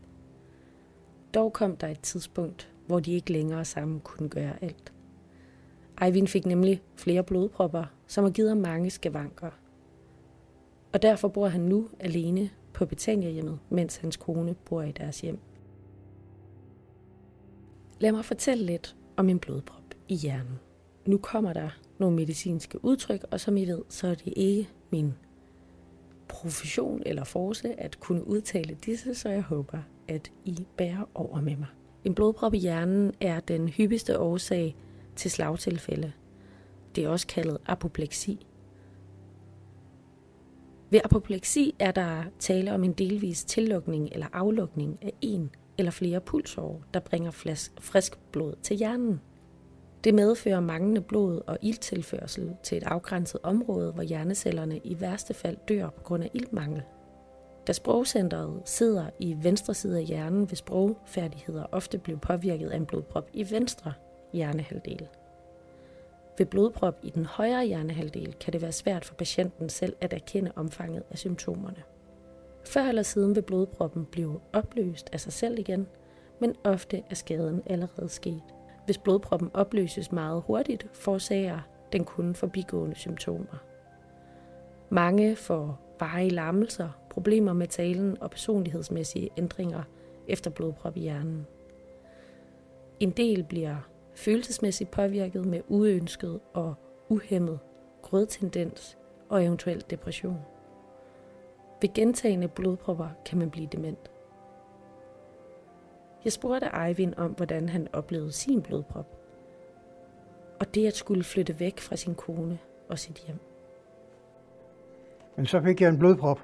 Dog 1.33 1.53
kom 1.53 1.75
der 1.75 1.87
et 1.87 1.99
tidspunkt, 1.99 2.71
hvor 2.87 2.99
de 2.99 3.11
ikke 3.11 3.31
længere 3.31 3.65
sammen 3.65 3.99
kunne 3.99 4.29
gøre 4.29 4.63
alt. 4.63 4.93
Eivind 6.01 6.27
fik 6.27 6.45
nemlig 6.45 6.81
flere 6.95 7.23
blodpropper, 7.23 7.85
som 8.07 8.23
har 8.23 8.31
givet 8.31 8.49
ham 8.49 8.57
mange 8.57 8.89
skavanker. 8.89 9.51
Og 10.93 11.01
derfor 11.01 11.27
bor 11.27 11.47
han 11.47 11.61
nu 11.61 11.89
alene 11.99 12.49
på 12.73 12.85
Betania-hjemmet, 12.85 13.59
mens 13.69 13.97
hans 13.97 14.17
kone 14.17 14.55
bor 14.65 14.81
i 14.81 14.91
deres 14.91 15.21
hjem. 15.21 15.39
Lad 17.99 18.11
mig 18.11 18.25
fortælle 18.25 18.65
lidt 18.65 18.95
om 19.17 19.29
en 19.29 19.39
blodprop 19.39 19.83
i 20.07 20.15
hjernen. 20.15 20.59
Nu 21.05 21.17
kommer 21.17 21.53
der 21.53 21.69
nogle 21.97 22.15
medicinske 22.15 22.85
udtryk, 22.85 23.25
og 23.31 23.39
som 23.39 23.57
I 23.57 23.65
ved, 23.65 23.81
så 23.89 24.07
er 24.07 24.15
det 24.15 24.33
ikke 24.35 24.69
min 24.89 25.13
profession 26.29 27.01
eller 27.05 27.23
force 27.23 27.79
at 27.79 27.99
kunne 27.99 28.27
udtale 28.27 28.77
disse, 28.85 29.15
så 29.15 29.29
jeg 29.29 29.41
håber, 29.41 29.77
at 30.07 30.31
I 30.45 30.67
bærer 30.77 31.09
over 31.15 31.41
med 31.41 31.55
mig. 31.55 31.67
En 32.03 32.15
blodprop 32.15 32.53
i 32.53 32.57
hjernen 32.57 33.13
er 33.21 33.39
den 33.39 33.69
hyppigste 33.69 34.19
årsag 34.19 34.75
til 35.15 35.31
slagtilfælde. 35.31 36.11
Det 36.95 37.03
er 37.03 37.09
også 37.09 37.27
kaldet 37.27 37.57
apopleksi. 37.65 38.45
Ved 40.89 40.99
apopleksi 41.03 41.75
er 41.79 41.91
der 41.91 42.23
tale 42.39 42.73
om 42.73 42.83
en 42.83 42.93
delvis 42.93 43.45
tillukning 43.45 44.09
eller 44.11 44.27
aflukning 44.33 44.99
af 45.01 45.13
en 45.21 45.49
eller 45.77 45.91
flere 45.91 46.21
pulsårer, 46.21 46.79
der 46.93 46.99
bringer 46.99 47.31
frisk 47.79 48.19
blod 48.31 48.53
til 48.61 48.77
hjernen. 48.77 49.21
Det 50.03 50.13
medfører 50.13 50.59
manglende 50.59 51.01
blod 51.01 51.41
og 51.47 51.57
ilttilførsel 51.61 52.55
til 52.63 52.77
et 52.77 52.83
afgrænset 52.83 53.39
område, 53.43 53.91
hvor 53.91 54.03
hjernecellerne 54.03 54.77
i 54.77 55.01
værste 55.01 55.33
fald 55.33 55.57
dør 55.67 55.89
på 55.89 56.03
grund 56.03 56.23
af 56.23 56.29
iltmangel. 56.33 56.81
Da 57.67 57.73
sprogcentret 57.73 58.61
sidder 58.65 59.05
i 59.19 59.37
venstre 59.41 59.73
side 59.73 59.97
af 59.97 60.03
hjernen, 60.03 60.49
vil 60.49 60.57
sprogfærdigheder 60.57 61.65
ofte 61.71 61.97
blive 61.97 62.17
påvirket 62.17 62.69
af 62.69 62.77
en 62.77 62.85
blodprop 62.85 63.29
i 63.33 63.51
venstre 63.51 63.93
hjernehalvdel. 64.33 65.07
Ved 66.37 66.45
blodprop 66.45 66.99
i 67.03 67.09
den 67.09 67.25
højre 67.25 67.65
hjernehalvdel 67.65 68.33
kan 68.33 68.53
det 68.53 68.61
være 68.61 68.71
svært 68.71 69.05
for 69.05 69.15
patienten 69.15 69.69
selv 69.69 69.95
at 70.01 70.13
erkende 70.13 70.51
omfanget 70.55 71.03
af 71.11 71.17
symptomerne. 71.17 71.83
Før 72.65 72.83
eller 72.83 73.03
siden 73.03 73.35
vil 73.35 73.41
blodproppen 73.41 74.05
blive 74.05 74.39
opløst 74.53 75.09
af 75.13 75.19
sig 75.19 75.33
selv 75.33 75.59
igen, 75.59 75.87
men 76.39 76.55
ofte 76.63 77.03
er 77.09 77.15
skaden 77.15 77.61
allerede 77.65 78.09
sket. 78.09 78.43
Hvis 78.89 78.97
blodproppen 78.97 79.51
opløses 79.53 80.11
meget 80.11 80.43
hurtigt, 80.47 80.87
forårsager 80.93 81.59
den 81.93 82.05
kun 82.05 82.35
forbigående 82.35 82.95
symptomer. 82.95 83.63
Mange 84.89 85.35
får 85.35 85.95
varige 85.99 86.29
lammelser, 86.29 86.89
problemer 87.09 87.53
med 87.53 87.67
talen 87.67 88.17
og 88.21 88.31
personlighedsmæssige 88.31 89.29
ændringer 89.37 89.83
efter 90.27 90.49
blodprop 90.49 90.97
i 90.97 90.99
hjernen. 90.99 91.47
En 92.99 93.11
del 93.11 93.43
bliver 93.43 93.75
følelsesmæssigt 94.15 94.91
påvirket 94.91 95.45
med 95.45 95.61
uønsket 95.67 96.39
og 96.53 96.73
uhemmet 97.09 97.59
grødtendens 98.01 98.97
og 99.29 99.45
eventuelt 99.45 99.89
depression. 99.89 100.39
Ved 101.81 101.93
gentagende 101.93 102.47
blodpropper 102.47 103.09
kan 103.25 103.37
man 103.37 103.49
blive 103.49 103.67
dement. 103.71 104.11
Jeg 106.23 106.31
spurgte 106.31 106.69
Eivind 106.87 107.13
om, 107.17 107.31
hvordan 107.31 107.69
han 107.69 107.87
oplevede 107.93 108.31
sin 108.31 108.61
blodprop. 108.61 109.07
Og 110.59 110.75
det 110.75 110.87
at 110.87 110.95
skulle 110.95 111.23
flytte 111.23 111.59
væk 111.59 111.79
fra 111.79 111.95
sin 111.95 112.15
kone 112.15 112.59
og 112.89 112.99
sit 112.99 113.17
hjem. 113.17 113.37
Men 115.35 115.45
så 115.45 115.61
fik 115.61 115.81
jeg 115.81 115.89
en 115.89 115.99
blodprop 115.99 116.39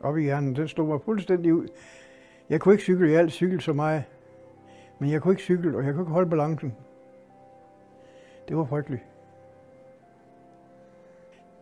op 0.00 0.18
i 0.18 0.22
hjernen. 0.22 0.56
Den 0.56 0.68
stod 0.68 0.86
mig 0.86 1.00
fuldstændig 1.00 1.54
ud. 1.54 1.68
Jeg 2.48 2.60
kunne 2.60 2.74
ikke 2.74 2.82
cykle. 2.82 3.10
Jeg 3.10 3.18
alt 3.18 3.32
cykel 3.32 3.60
så 3.60 3.72
meget. 3.72 4.04
Men 4.98 5.10
jeg 5.10 5.22
kunne 5.22 5.32
ikke 5.32 5.42
cykle, 5.42 5.76
og 5.76 5.84
jeg 5.84 5.94
kunne 5.94 6.02
ikke 6.02 6.12
holde 6.12 6.30
balancen. 6.30 6.76
Det 8.48 8.56
var 8.56 8.64
frygteligt. 8.64 9.02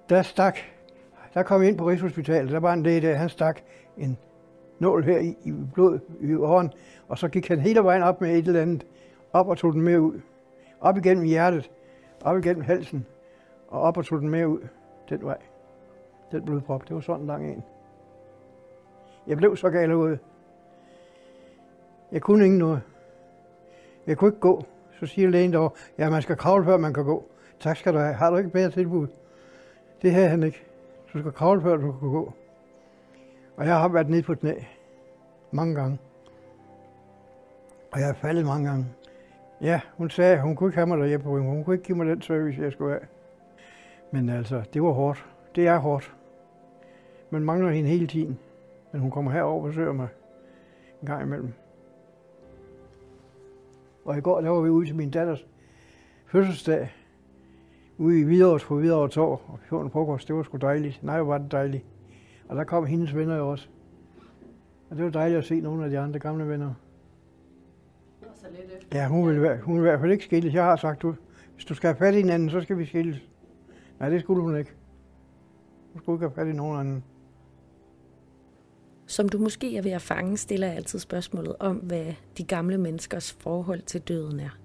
Der 0.08 0.22
stak, 0.22 0.58
der 1.34 1.42
kom 1.42 1.62
jeg 1.62 1.70
ind 1.70 1.78
på 1.78 1.88
Rigshospitalet, 1.88 2.52
der 2.52 2.60
var 2.60 2.72
en 2.72 2.82
læge 2.82 3.00
der, 3.00 3.14
han 3.14 3.28
stak 3.28 3.60
en 3.96 4.18
nål 4.80 5.04
her 5.04 5.18
i, 5.18 5.36
i 5.44 5.52
blod 5.74 5.98
i 6.20 6.34
åren, 6.34 6.72
og 7.08 7.18
så 7.18 7.28
gik 7.28 7.48
han 7.48 7.60
hele 7.60 7.80
vejen 7.80 8.02
op 8.02 8.20
med 8.20 8.38
et 8.38 8.46
eller 8.46 8.62
andet, 8.62 8.86
op 9.32 9.48
og 9.48 9.58
tog 9.58 9.72
den 9.72 9.82
med 9.82 9.98
ud. 9.98 10.20
Op 10.80 10.96
igennem 10.96 11.24
hjertet, 11.24 11.70
op 12.24 12.38
igennem 12.38 12.62
halsen, 12.62 13.06
og 13.68 13.80
op 13.80 13.96
og 13.96 14.04
tog 14.04 14.20
den 14.20 14.28
med 14.28 14.46
ud 14.46 14.60
den 15.10 15.24
vej. 15.24 15.38
Den 16.32 16.44
blodprop, 16.44 16.88
det 16.88 16.94
var 16.94 17.00
sådan 17.00 17.20
en 17.20 17.26
lang 17.26 17.52
en. 17.52 17.64
Jeg 19.26 19.36
blev 19.36 19.56
så 19.56 19.70
gal 19.70 19.94
ud. 19.94 20.16
Jeg 22.12 22.22
kunne 22.22 22.44
ikke 22.44 22.58
noget. 22.58 22.82
Jeg 24.06 24.18
kunne 24.18 24.28
ikke 24.28 24.40
gå. 24.40 24.64
Så 25.00 25.06
siger 25.06 25.30
lægen 25.30 25.52
derovre, 25.52 25.76
ja, 25.98 26.10
man 26.10 26.22
skal 26.22 26.36
kravle, 26.36 26.64
før 26.64 26.76
man 26.76 26.94
kan 26.94 27.04
gå. 27.04 27.24
Tak 27.60 27.76
skal 27.76 27.94
du 27.94 27.98
have. 27.98 28.14
Har 28.14 28.30
du 28.30 28.36
ikke 28.36 28.50
bedre 28.50 28.70
tilbud? 28.70 29.06
Det 30.02 30.12
havde 30.12 30.28
han 30.28 30.42
ikke. 30.42 30.62
Du 31.12 31.18
skal 31.18 31.32
kravle, 31.32 31.62
før 31.62 31.76
du 31.76 31.92
kan 31.92 32.10
gå. 32.10 32.32
Og 33.60 33.66
jeg 33.66 33.80
har 33.80 33.88
været 33.88 34.08
nede 34.08 34.22
på 34.22 34.34
knæ 34.34 34.54
mange 35.50 35.74
gange. 35.74 35.98
Og 37.92 38.00
jeg 38.00 38.08
er 38.08 38.14
faldet 38.14 38.46
mange 38.46 38.68
gange. 38.68 38.86
Ja, 39.60 39.80
hun 39.96 40.10
sagde, 40.10 40.34
at 40.34 40.42
hun 40.42 40.56
kunne 40.56 40.68
ikke 40.68 40.76
have 40.76 40.86
mig 40.86 40.98
derhjemme 40.98 41.24
på 41.24 41.40
Hun 41.40 41.64
kunne 41.64 41.74
ikke 41.74 41.84
give 41.84 41.98
mig 41.98 42.06
den 42.06 42.22
service, 42.22 42.62
jeg 42.62 42.72
skulle 42.72 42.90
have. 42.90 43.06
Men 44.10 44.28
altså, 44.28 44.62
det 44.74 44.82
var 44.82 44.90
hårdt. 44.90 45.26
Det 45.54 45.66
er 45.66 45.78
hårdt. 45.78 46.14
Man 47.30 47.42
mangler 47.42 47.70
hende 47.70 47.90
hele 47.90 48.06
tiden. 48.06 48.38
Men 48.92 49.00
hun 49.00 49.10
kommer 49.10 49.30
herover 49.30 49.62
og 49.62 49.68
besøger 49.68 49.92
mig 49.92 50.08
en 51.00 51.06
gang 51.06 51.22
imellem. 51.22 51.52
Og 54.04 54.18
i 54.18 54.20
går 54.20 54.40
der 54.40 54.50
var 54.50 54.60
vi 54.60 54.68
ude 54.68 54.86
til 54.86 54.96
min 54.96 55.10
datters 55.10 55.46
fødselsdag. 56.26 56.92
Ude 57.98 58.20
i 58.20 58.24
Hvidovre 58.24 58.58
på 58.58 58.78
Hvidovre 58.78 59.08
Torv 59.08 59.40
og 59.48 59.58
fjorden 59.68 59.86
en 59.86 59.90
frokost. 59.90 60.28
Det 60.28 60.36
var 60.36 60.42
sgu 60.42 60.56
dejligt. 60.56 61.02
Nej, 61.02 61.20
var 61.20 61.38
det 61.38 61.52
dejligt. 61.52 61.84
Og 62.50 62.56
der 62.56 62.64
kom 62.64 62.86
hendes 62.86 63.14
venner 63.14 63.36
jo 63.36 63.50
også. 63.50 63.68
Og 64.90 64.96
det 64.96 65.04
var 65.04 65.10
dejligt 65.10 65.38
at 65.38 65.44
se 65.44 65.60
nogle 65.60 65.84
af 65.84 65.90
de 65.90 65.98
andre 65.98 66.18
gamle 66.18 66.48
venner. 66.48 66.74
Ja, 68.92 69.08
hun 69.08 69.28
vil, 69.28 69.42
være, 69.42 69.58
hun 69.58 69.74
vil 69.74 69.80
i 69.80 69.82
hvert 69.82 70.00
fald 70.00 70.12
ikke 70.12 70.24
skilles. 70.24 70.54
Jeg 70.54 70.64
har 70.64 70.76
sagt, 70.76 71.02
du, 71.02 71.14
hvis 71.54 71.64
du 71.64 71.74
skal 71.74 71.88
have 71.88 71.96
fat 71.96 72.14
i 72.14 72.16
hinanden, 72.16 72.50
så 72.50 72.60
skal 72.60 72.78
vi 72.78 72.86
skilles. 72.86 73.16
Nej, 73.98 74.08
det 74.08 74.20
skulle 74.20 74.42
hun 74.42 74.56
ikke. 74.58 74.72
Hun 75.92 76.02
skulle 76.02 76.16
ikke 76.16 76.24
have 76.24 76.34
fat 76.34 76.54
i 76.54 76.56
nogen 76.56 76.80
anden. 76.80 77.04
Som 79.06 79.28
du 79.28 79.38
måske 79.38 79.76
er 79.76 79.82
ved 79.82 79.90
at 79.90 80.02
fange, 80.02 80.36
stiller 80.36 80.66
jeg 80.66 80.76
altid 80.76 80.98
spørgsmålet 80.98 81.56
om, 81.60 81.76
hvad 81.76 82.14
de 82.38 82.44
gamle 82.44 82.78
menneskers 82.78 83.32
forhold 83.32 83.82
til 83.82 84.00
døden 84.00 84.40
er. 84.40 84.58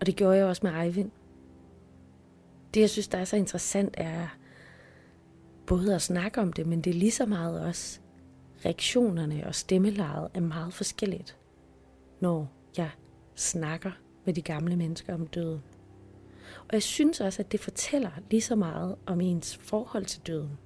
Og 0.00 0.06
det 0.06 0.16
gjorde 0.16 0.36
jeg 0.36 0.46
også 0.46 0.66
med 0.66 0.84
Eivind. 0.84 1.10
Det, 2.74 2.80
jeg 2.80 2.90
synes, 2.90 3.08
der 3.08 3.18
er 3.18 3.24
så 3.24 3.36
interessant, 3.36 3.94
er 3.98 4.28
både 5.66 5.94
at 5.94 6.02
snakke 6.02 6.40
om 6.40 6.52
det, 6.52 6.66
men 6.66 6.80
det 6.80 6.90
er 6.90 6.94
lige 6.94 7.10
så 7.10 7.26
meget 7.26 7.60
også 7.60 8.00
reaktionerne 8.64 9.46
og 9.46 9.54
stemmelejet 9.54 10.28
er 10.34 10.40
meget 10.40 10.74
forskelligt, 10.74 11.38
når 12.20 12.52
jeg 12.76 12.90
snakker 13.34 13.90
med 14.24 14.34
de 14.34 14.42
gamle 14.42 14.76
mennesker 14.76 15.14
om 15.14 15.26
døden. 15.26 15.62
Og 16.58 16.72
jeg 16.72 16.82
synes 16.82 17.20
også, 17.20 17.42
at 17.42 17.52
det 17.52 17.60
fortæller 17.60 18.10
lige 18.30 18.40
så 18.40 18.56
meget 18.56 18.96
om 19.06 19.20
ens 19.20 19.56
forhold 19.56 20.04
til 20.04 20.20
døden. 20.26 20.58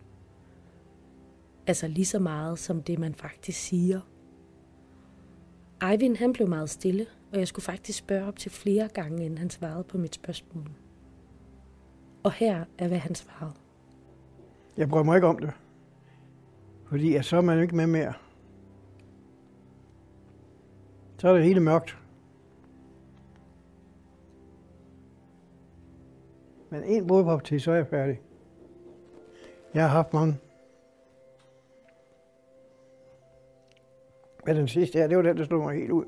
Altså 1.66 1.88
lige 1.88 2.06
så 2.06 2.18
meget 2.18 2.58
som 2.58 2.82
det, 2.82 2.98
man 2.98 3.14
faktisk 3.14 3.60
siger. 3.60 4.00
Eivind 5.90 6.16
han 6.16 6.32
blev 6.32 6.48
meget 6.48 6.70
stille, 6.70 7.06
og 7.32 7.38
jeg 7.38 7.48
skulle 7.48 7.64
faktisk 7.64 7.98
spørge 7.98 8.26
op 8.26 8.38
til 8.38 8.50
flere 8.50 8.88
gange, 8.88 9.24
inden 9.24 9.38
han 9.38 9.50
svarede 9.50 9.84
på 9.84 9.98
mit 9.98 10.14
spørgsmål. 10.14 10.70
Og 12.22 12.32
her 12.32 12.64
er, 12.78 12.88
hvad 12.88 12.98
han 12.98 13.14
svarede. 13.14 13.52
Jeg 14.78 14.88
bryder 14.88 15.04
mig 15.04 15.16
ikke 15.16 15.26
om 15.26 15.38
det. 15.38 15.50
Fordi 16.88 17.14
at 17.14 17.24
så 17.24 17.36
er 17.36 17.40
man 17.40 17.56
jo 17.56 17.62
ikke 17.62 17.76
med 17.76 17.86
mere. 17.86 18.12
Så 21.16 21.28
er 21.28 21.32
det 21.32 21.44
hele 21.44 21.60
mørkt. 21.60 21.98
Men 26.70 26.84
en 26.84 27.06
blodprop 27.06 27.44
til, 27.44 27.60
så 27.60 27.70
er 27.70 27.76
jeg 27.76 27.86
færdig. 27.86 28.20
Jeg 29.74 29.82
har 29.82 29.88
haft 29.88 30.12
mange. 30.12 30.38
Men 34.46 34.56
den 34.56 34.68
sidste 34.68 34.98
her, 34.98 35.06
det 35.06 35.16
var 35.16 35.22
den, 35.22 35.36
der 35.36 35.44
slog 35.44 35.64
mig 35.64 35.76
helt 35.76 35.90
ud. 35.90 36.04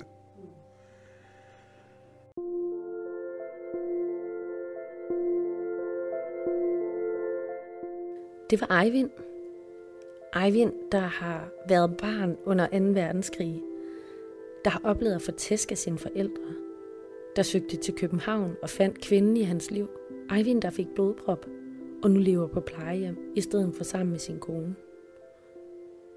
Det 8.51 8.61
var 8.61 8.83
Eivind. 8.83 9.11
Eivind, 10.45 10.73
der 10.93 10.99
har 10.99 11.51
været 11.69 11.97
barn 11.97 12.37
under 12.45 12.67
2. 12.67 12.77
verdenskrig. 13.01 13.63
Der 14.65 14.71
har 14.71 14.81
oplevet 14.85 15.15
at 15.15 15.23
få 15.23 15.33
tæsk 15.33 15.71
af 15.71 15.79
sine 15.79 15.99
forældre. 15.99 16.55
Der 17.37 17.43
søgte 17.43 17.77
til 17.77 17.95
København 17.95 18.57
og 18.63 18.71
fandt 18.71 19.01
kvinden 19.01 19.37
i 19.37 19.43
hans 19.43 19.71
liv. 19.71 19.89
Eivind, 20.37 20.63
der 20.63 20.71
fik 20.71 20.87
blodprop 20.95 21.47
og 22.03 22.11
nu 22.11 22.21
lever 22.21 22.47
på 22.47 22.61
plejehjem 22.61 23.33
i 23.37 23.41
stedet 23.41 23.75
for 23.75 23.85
sammen 23.85 24.11
med 24.11 24.19
sin 24.19 24.39
kone. 24.39 24.75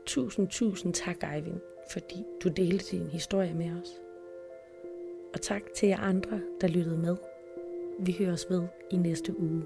Tusind, 0.05 0.47
tusind 0.47 0.93
tak, 0.93 1.23
Eivind, 1.35 1.59
fordi 1.91 2.15
du 2.43 2.49
delte 2.49 2.97
din 2.97 3.07
historie 3.07 3.53
med 3.53 3.71
os. 3.81 4.01
Og 5.33 5.41
tak 5.41 5.63
til 5.75 5.89
jer 5.89 5.99
andre, 5.99 6.41
der 6.61 6.67
lyttede 6.67 6.97
med. 6.97 7.15
Vi 7.99 8.15
høres 8.19 8.49
ved 8.49 8.63
i 8.91 8.95
næste 8.97 9.39
uge. 9.39 9.63